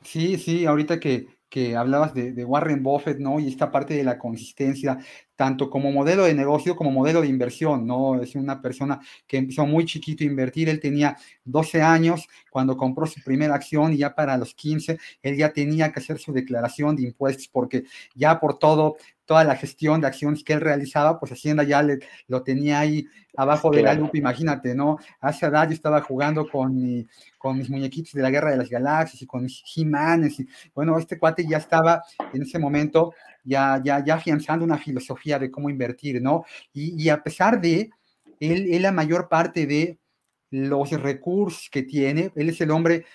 [0.04, 3.42] Sí, sí, ahorita que, que hablabas de, Warren Buffett, ¿no?
[3.42, 4.98] Y esta parte de la consistencia,
[5.38, 8.20] tanto como modelo de negocio como modelo de inversión, ¿no?
[8.22, 11.16] Es una persona que empezó muy chiquito a invertir, él tenía
[11.46, 15.94] 12 años cuando compró su primera acción y ya para los 15 él ya tenía
[15.94, 17.86] que hacer su declaración de impuestos porque
[18.16, 22.00] ya por todo toda la gestión de acciones que él realizaba, pues Hacienda ya le,
[22.28, 24.98] lo tenía ahí abajo de la lupa, imagínate, ¿no?
[25.20, 27.08] Hace edad yo estaba jugando con,
[27.38, 30.98] con mis muñequitos de la Guerra de las Galaxias y con mis He-Manes, y bueno,
[30.98, 32.02] este cuate ya estaba
[32.34, 33.14] en ese momento
[33.48, 36.44] ya, ya, ya afianzando una filosofía de cómo invertir, ¿no?
[36.74, 37.90] Y, y a pesar de,
[38.40, 40.00] él, él la mayor parte de
[40.52, 43.06] los recursos que tiene, él es el hombre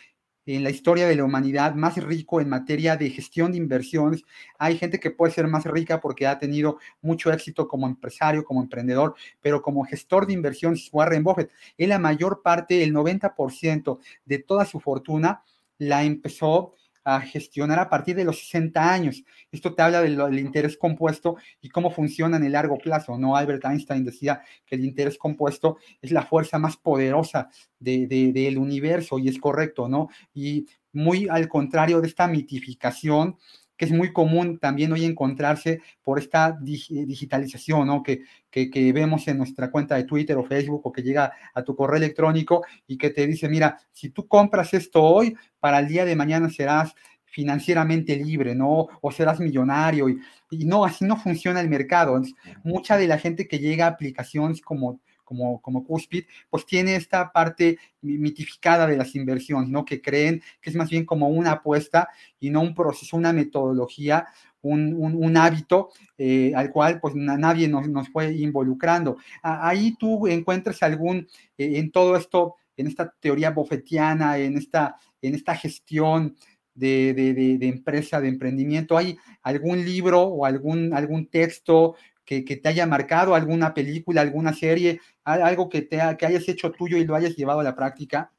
[0.46, 4.24] en la historia de la humanidad más rico en materia de gestión de inversiones.
[4.58, 8.62] Hay gente que puede ser más rica porque ha tenido mucho éxito como empresario, como
[8.62, 14.38] emprendedor, pero como gestor de inversiones, Warren Buffett, él la mayor parte, el 90% de
[14.38, 15.42] toda su fortuna
[15.78, 16.74] la empezó
[17.04, 19.24] a gestionar a partir de los 60 años.
[19.50, 23.36] Esto te habla del, interés compuesto y cómo funciona en el largo plazo, ¿no?
[23.36, 27.48] Albert Einstein decía que el interés compuesto es la fuerza más poderosa
[27.78, 30.08] del universo y es correcto, ¿no?
[30.32, 33.38] Y muy al contrario de esta mitificación
[33.82, 38.00] que es muy común también hoy encontrarse por esta digitalización, ¿no?
[38.00, 41.74] Que, que, vemos en nuestra cuenta de Twitter o Facebook o que llega a tu
[41.74, 46.04] correo electrónico y que te dice, mira, si tú compras esto hoy, para el día
[46.04, 48.86] de mañana serás financieramente libre, ¿no?
[49.00, 50.20] O serás millonario y,
[50.50, 52.22] y no, así no funciona el mercado.
[52.62, 55.00] mucha de la gente que llega a aplicaciones como
[55.32, 59.84] como, como Cuspid, pues tiene esta parte mitificada de las inversiones, ¿no?
[59.84, 62.08] Que creen que es más bien como una apuesta
[62.38, 64.26] y no un proceso, una metodología,
[64.60, 69.16] un, un, hábito eh, al cual pues nadie nos, nos, fue involucrando.
[69.42, 71.26] ahí tú encuentras algún,
[71.58, 76.36] eh, en todo esto, en esta teoría bofetiana, en esta, en esta gestión
[76.74, 82.56] de, de, de, empresa, de emprendimiento, ¿hay algún libro o algún, algún texto que, que,
[82.56, 87.04] te haya marcado, alguna película, alguna serie, algo que, te que hayas hecho tuyo y
[87.04, 88.30] lo hayas llevado a la práctica?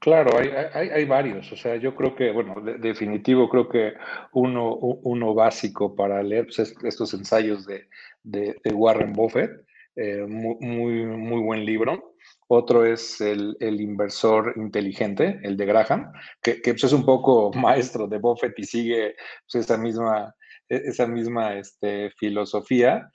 [0.00, 1.50] Claro, hay, hay, hay, varios.
[1.52, 3.94] O sea, yo creo que, bueno, de, definitivo, creo que
[4.32, 7.88] uno, uno básico para leer pues, estos ensayos de,
[8.22, 9.50] de, de Warren Buffett,
[9.96, 12.14] eh, muy, muy, muy, buen libro.
[12.48, 17.52] Otro es el, el, inversor inteligente, el de Graham, que, que pues, es un poco
[17.54, 19.16] maestro de Buffett y sigue
[19.50, 20.34] pues, esa misma,
[20.68, 23.10] esa misma este, filosofía.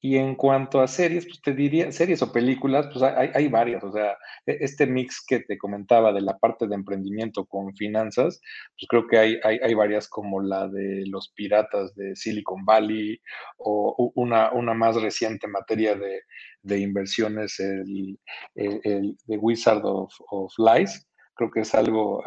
[0.00, 3.82] Y en cuanto a series, pues te diría, series o películas, pues hay, hay, varias.
[3.82, 4.12] O sea,
[4.46, 8.40] e, este mix que te comentaba de la parte de emprendimiento con finanzas,
[8.78, 13.20] pues creo que hay, hay, hay varias como la de los piratas de Silicon Valley
[13.56, 16.20] o una, una más reciente materia de,
[16.62, 18.18] de inversiones, el,
[18.54, 20.12] el, el, The Wizard of,
[20.58, 21.06] Lies.
[21.34, 22.22] Creo que es algo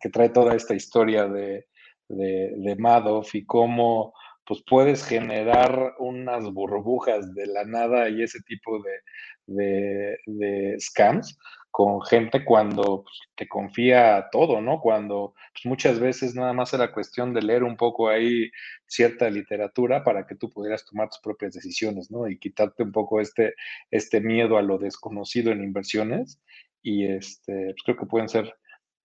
[0.00, 1.66] que trae toda esta historia de,
[2.08, 8.40] de, de Madoff y cómo pues puedes generar unas burbujas de la nada y ese
[8.40, 9.00] tipo de,
[9.46, 11.38] de, de scams
[11.70, 14.80] con gente cuando pues, te confía todo, ¿no?
[14.80, 18.50] Cuando pues, muchas veces nada más era cuestión de leer un poco ahí
[18.86, 22.26] cierta literatura para que tú pudieras tomar tus propias decisiones, ¿no?
[22.26, 23.54] Y quitarte un poco este,
[23.90, 26.40] este miedo a lo desconocido en inversiones
[26.82, 28.54] y este, pues, creo que pueden ser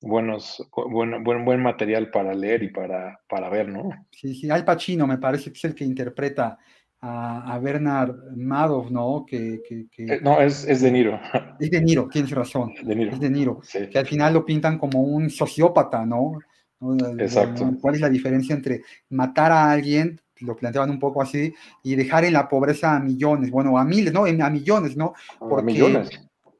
[0.04, 3.89] buenos, buen, buen, buen material para leer y para, para ver, ¿no?
[4.12, 6.58] Sí, sí, Al Pacino me parece que es el que interpreta
[6.99, 9.26] a, a Bernard Madoff, ¿no?
[9.26, 11.20] Que, que, que, eh, no, es, es De Niro.
[11.60, 12.74] Es De Niro, tienes razón.
[12.84, 13.12] De Niro.
[13.14, 13.60] Es De Niro.
[13.64, 13.88] Sí.
[13.89, 16.38] Que al final lo pintan como un sociópata, ¿no?
[17.18, 17.74] Exacto.
[17.80, 22.26] ¿Cuál es la diferencia entre matar a alguien, lo planteaban un poco así, y dejar
[22.26, 24.26] en la pobreza a millones, bueno, a miles, ¿no?
[24.26, 25.14] A millones, ¿no?
[25.39, 26.10] Porque, a millones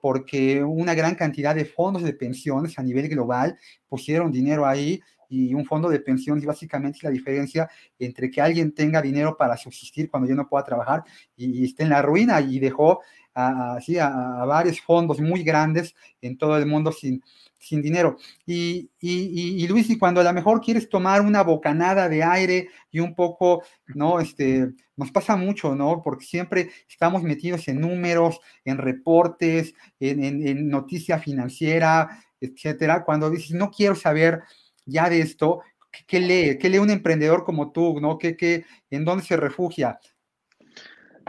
[0.04, 5.00] porque una gran cantidad de fondos de pensiones a nivel global pusieron dinero ahí
[5.30, 9.56] y un fondo de pensiones básicamente es la diferencia entre que alguien tenga dinero para
[9.56, 11.06] subsistir cuando yo no pueda trabajar
[11.38, 13.00] y, y esté en la ruina y dejó
[13.34, 14.08] a, así a,
[14.42, 17.24] a, varios fondos muy grandes en todo el mundo sin,
[17.64, 18.18] sin dinero.
[18.46, 22.68] Y, y, y, Luis, y cuando a lo mejor quieres tomar una bocanada de aire
[22.92, 24.20] y un poco, ¿no?
[24.20, 26.02] Este, nos pasa mucho, ¿no?
[26.04, 33.04] Porque siempre estamos metidos en números, en reportes, en, en, en noticia financiera, etcétera.
[33.06, 34.42] Cuando dices, no quiero saber
[34.86, 35.62] ya de esto,
[35.92, 36.58] ¿qué, qué lee?
[36.60, 38.18] ¿Qué lee un emprendedor como tú, ¿no?
[38.18, 40.00] ¿Qué, qué, ¿En dónde se refugia?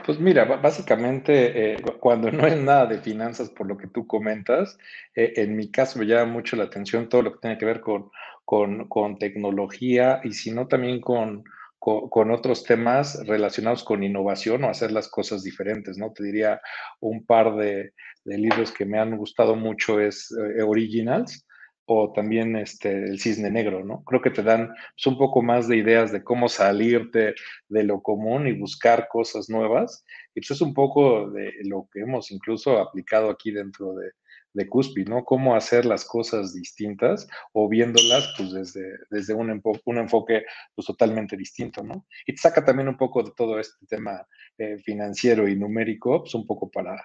[0.05, 4.77] Pues mira, básicamente eh, cuando no es nada de finanzas por lo que tú comentas,
[5.15, 7.81] eh, en mi caso me llama mucho la atención todo lo que tiene que ver
[7.81, 8.11] con,
[8.45, 11.45] con, tecnología y si no también con,
[11.79, 16.13] con, con, otros temas relacionados con innovación o hacer las cosas diferentes, ¿no?
[16.13, 16.61] Te diría
[17.01, 17.95] un par de,
[18.25, 21.47] de libros que me han gustado mucho es eh, Originals,
[21.87, 24.03] o también este, el cisne negro, ¿no?
[24.05, 27.35] Creo que te dan pues, un poco más de ideas de cómo salirte
[27.69, 30.05] de lo común y buscar cosas nuevas.
[30.35, 34.11] Y pues es un poco de lo que hemos incluso aplicado aquí dentro de,
[34.55, 35.25] de Cuspi, ¿no?
[35.25, 41.37] Cómo hacer las cosas distintas o viéndolas pues desde, desde un, un enfoque pues totalmente
[41.37, 42.07] distinto, ¿no?
[42.27, 44.27] Y te saca también un poco de todo este tema
[44.57, 46.97] eh, financiero y numérico, pues un poco para,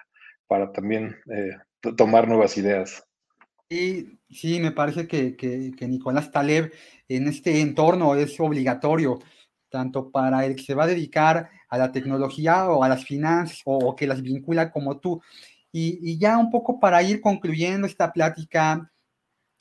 [0.46, 1.56] para también eh,
[1.96, 3.04] tomar nuevas ideas.
[3.70, 6.72] Sí, me parece que, que, Nicolás Taleb
[7.08, 9.20] en este entorno es obligatorio,
[9.68, 13.60] tanto para el que se va a dedicar a la tecnología o a las finanzas
[13.64, 15.22] o, que las vincula como tú.
[15.70, 18.90] Y, y, ya un poco para ir concluyendo esta plática,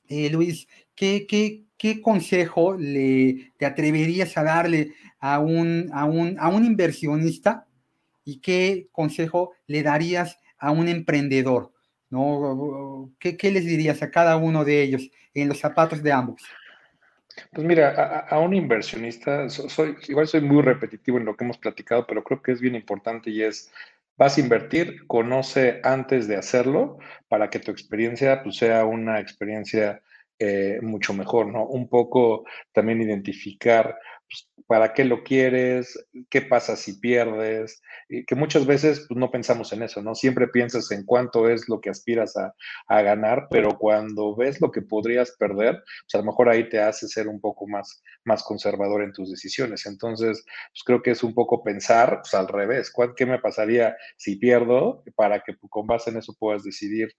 [0.08, 6.38] eh, Luis, ¿qué, qué, qué consejo le, te atreverías a darle a un, a, un,
[6.40, 7.68] a un inversionista
[8.26, 11.74] y qué consejo le darías a un emprendedor?
[12.10, 13.12] ¿No?
[13.20, 16.42] ¿Qué, ¿Qué, les dirías a cada uno de ellos en los zapatos de ambos?
[17.54, 22.06] Pues mira, a, un inversionista, soy, igual soy muy repetitivo en lo que hemos platicado,
[22.06, 23.72] pero creo que es bien importante y es,
[24.18, 26.98] vas a invertir, conoce antes de hacerlo
[27.28, 30.02] para que tu experiencia pues, sea una experiencia
[30.38, 31.66] eh, mucho mejor, ¿no?
[31.66, 33.98] Un poco también identificar
[34.28, 39.32] pues, para qué lo quieres, qué pasa si pierdes, y que muchas veces pues, no
[39.32, 40.16] pensamos en eso, ¿no?
[40.16, 42.54] Siempre piensas en cuánto es lo que aspiras a,
[43.02, 47.08] ganar, pero cuando ves lo que podrías perder, pues a lo mejor ahí te hace
[47.08, 49.86] ser un poco más, más conservador en tus decisiones.
[49.86, 54.36] Entonces, pues creo que es un poco pensar pues, al revés, ¿qué me pasaría si
[54.36, 55.04] pierdo?
[55.16, 57.10] Para que con base en eso puedas decidir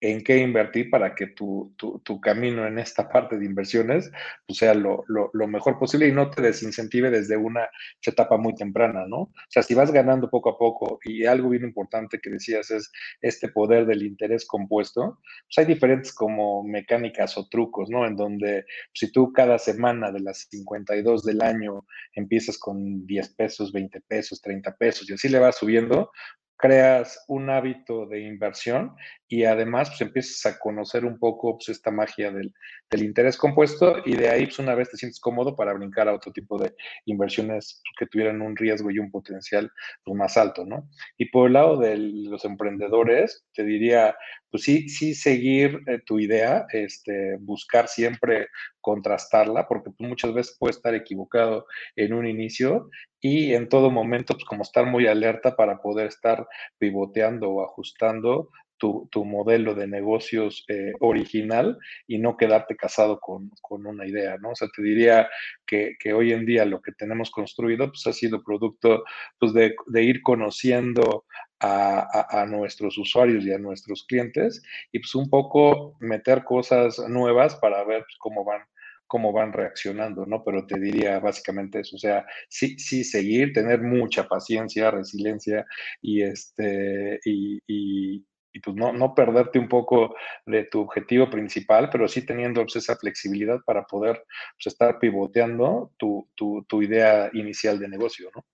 [0.00, 4.10] en qué invertir para que tu, tu, camino en esta parte de inversiones
[4.48, 6.42] sea lo, lo, lo, mejor posible y no te
[6.86, 7.68] desincentive desde una
[8.04, 9.16] etapa muy temprana, ¿no?
[9.18, 12.90] O sea, si vas ganando poco a poco y algo bien importante que decías es
[13.20, 18.06] este poder del interés compuesto, pues hay diferentes como mecánicas o trucos, ¿no?
[18.06, 23.34] En donde pues, si tú cada semana de las 52 del año empiezas con 10
[23.34, 26.10] pesos, 20 pesos, 30 pesos y así le vas subiendo,
[26.56, 28.94] creas un hábito de inversión
[29.28, 32.52] y además pues empiezas a conocer un poco pues, esta magia del,
[32.90, 36.14] del, interés compuesto y de ahí pues una vez te sientes cómodo para brincar a
[36.14, 36.74] otro tipo de
[37.06, 39.70] inversiones que tuvieran un riesgo y un potencial
[40.04, 40.88] pues, más alto, ¿no?
[41.16, 44.16] Y por el lado de los emprendedores, te diría,
[44.50, 48.48] pues sí, sí seguir eh, tu idea, este, buscar siempre
[48.80, 51.66] contrastarla, porque pues, muchas veces puede estar equivocado
[51.96, 52.88] en un inicio
[53.20, 56.46] y en todo momento, pues como estar muy alerta para poder estar
[56.78, 63.50] pivoteando o ajustando tu, tu, modelo de negocios eh, original y no quedarte casado con,
[63.62, 64.50] con, una idea, ¿no?
[64.50, 65.28] O sea, te diría
[65.66, 69.04] que, que, hoy en día lo que tenemos construido pues ha sido producto
[69.38, 71.24] pues, de, de ir conociendo
[71.60, 74.62] a, a, nuestros usuarios y a nuestros clientes
[74.92, 78.62] y pues un poco meter cosas nuevas para ver pues, cómo van
[79.06, 80.42] cómo van reaccionando, ¿no?
[80.44, 85.64] Pero te diría básicamente eso, o sea, sí, sí seguir, tener mucha paciencia, resiliencia
[86.02, 88.24] y este, y,
[88.56, 90.14] y pues no, no, perderte un poco
[90.46, 94.24] de tu objetivo principal, pero sí teniendo pues, esa flexibilidad para poder
[94.56, 98.46] pues, estar pivoteando tu, tu, idea inicial de negocio, ¿no?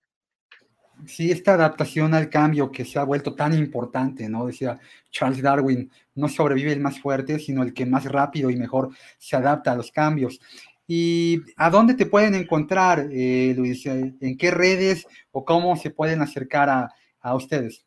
[1.07, 4.45] Sí, esta adaptación al cambio que se ha vuelto tan importante, ¿no?
[4.45, 4.77] Decía
[5.09, 9.37] Charles Darwin, no sobrevive el más fuerte, sino el que más rápido y mejor se
[9.37, 10.41] adapta a los cambios.
[10.85, 13.85] ¿Y a dónde te pueden encontrar, eh, Luis?
[13.85, 16.89] ¿En qué redes o cómo se pueden acercar a,
[17.21, 17.85] a ustedes?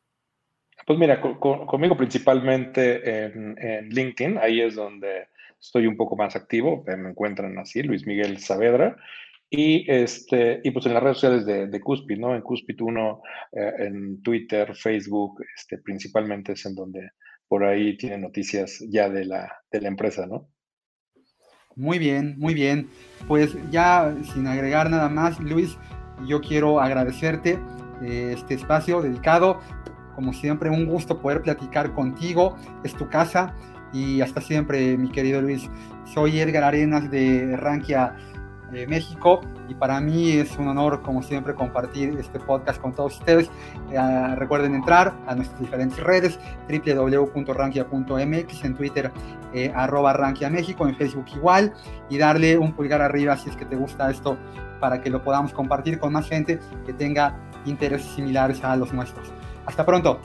[0.86, 5.26] Pues mira, con, con, conmigo principalmente en, LinkedIn, ahí es donde
[5.60, 8.96] estoy un poco más activo, me encuentran así, Luis Miguel Saavedra,
[9.50, 11.80] y, este, y pues en las redes sociales de, de
[12.18, 12.34] ¿no?
[12.34, 13.22] En Cuspid 1,
[13.52, 17.10] eh, en Twitter, Facebook, este, principalmente es en donde
[17.48, 20.48] por ahí tiene noticias ya de la, de la empresa, ¿no?
[21.74, 22.88] Muy bien, muy bien.
[23.28, 25.76] Pues ya sin agregar nada más, Luis,
[26.26, 27.58] yo quiero agradecerte
[28.02, 29.60] eh, este espacio dedicado
[30.16, 32.56] como siempre, un gusto poder platicar contigo.
[32.82, 33.54] Es tu casa
[33.92, 35.70] y hasta siempre, mi querido Luis.
[36.12, 38.16] Soy Edgar Arenas de Rankia
[38.70, 43.18] de México y para mí es un honor como siempre compartir este podcast con todos
[43.18, 43.50] ustedes.
[43.92, 46.38] Eh, recuerden entrar a nuestras diferentes redes
[46.68, 49.12] www.rankia.mx en Twitter
[49.52, 51.72] eh, arroba Rankia México, en Facebook igual
[52.08, 54.36] y darle un pulgar arriba si es que te gusta esto
[54.80, 59.32] para que lo podamos compartir con más gente que tenga intereses similares a los nuestros.
[59.66, 60.20] Hasta pronto.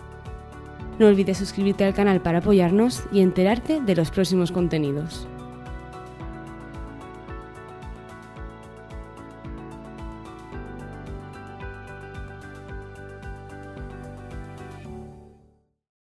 [0.99, 5.27] No olvides suscribirte al canal para apoyarnos y enterarte de los próximos contenidos.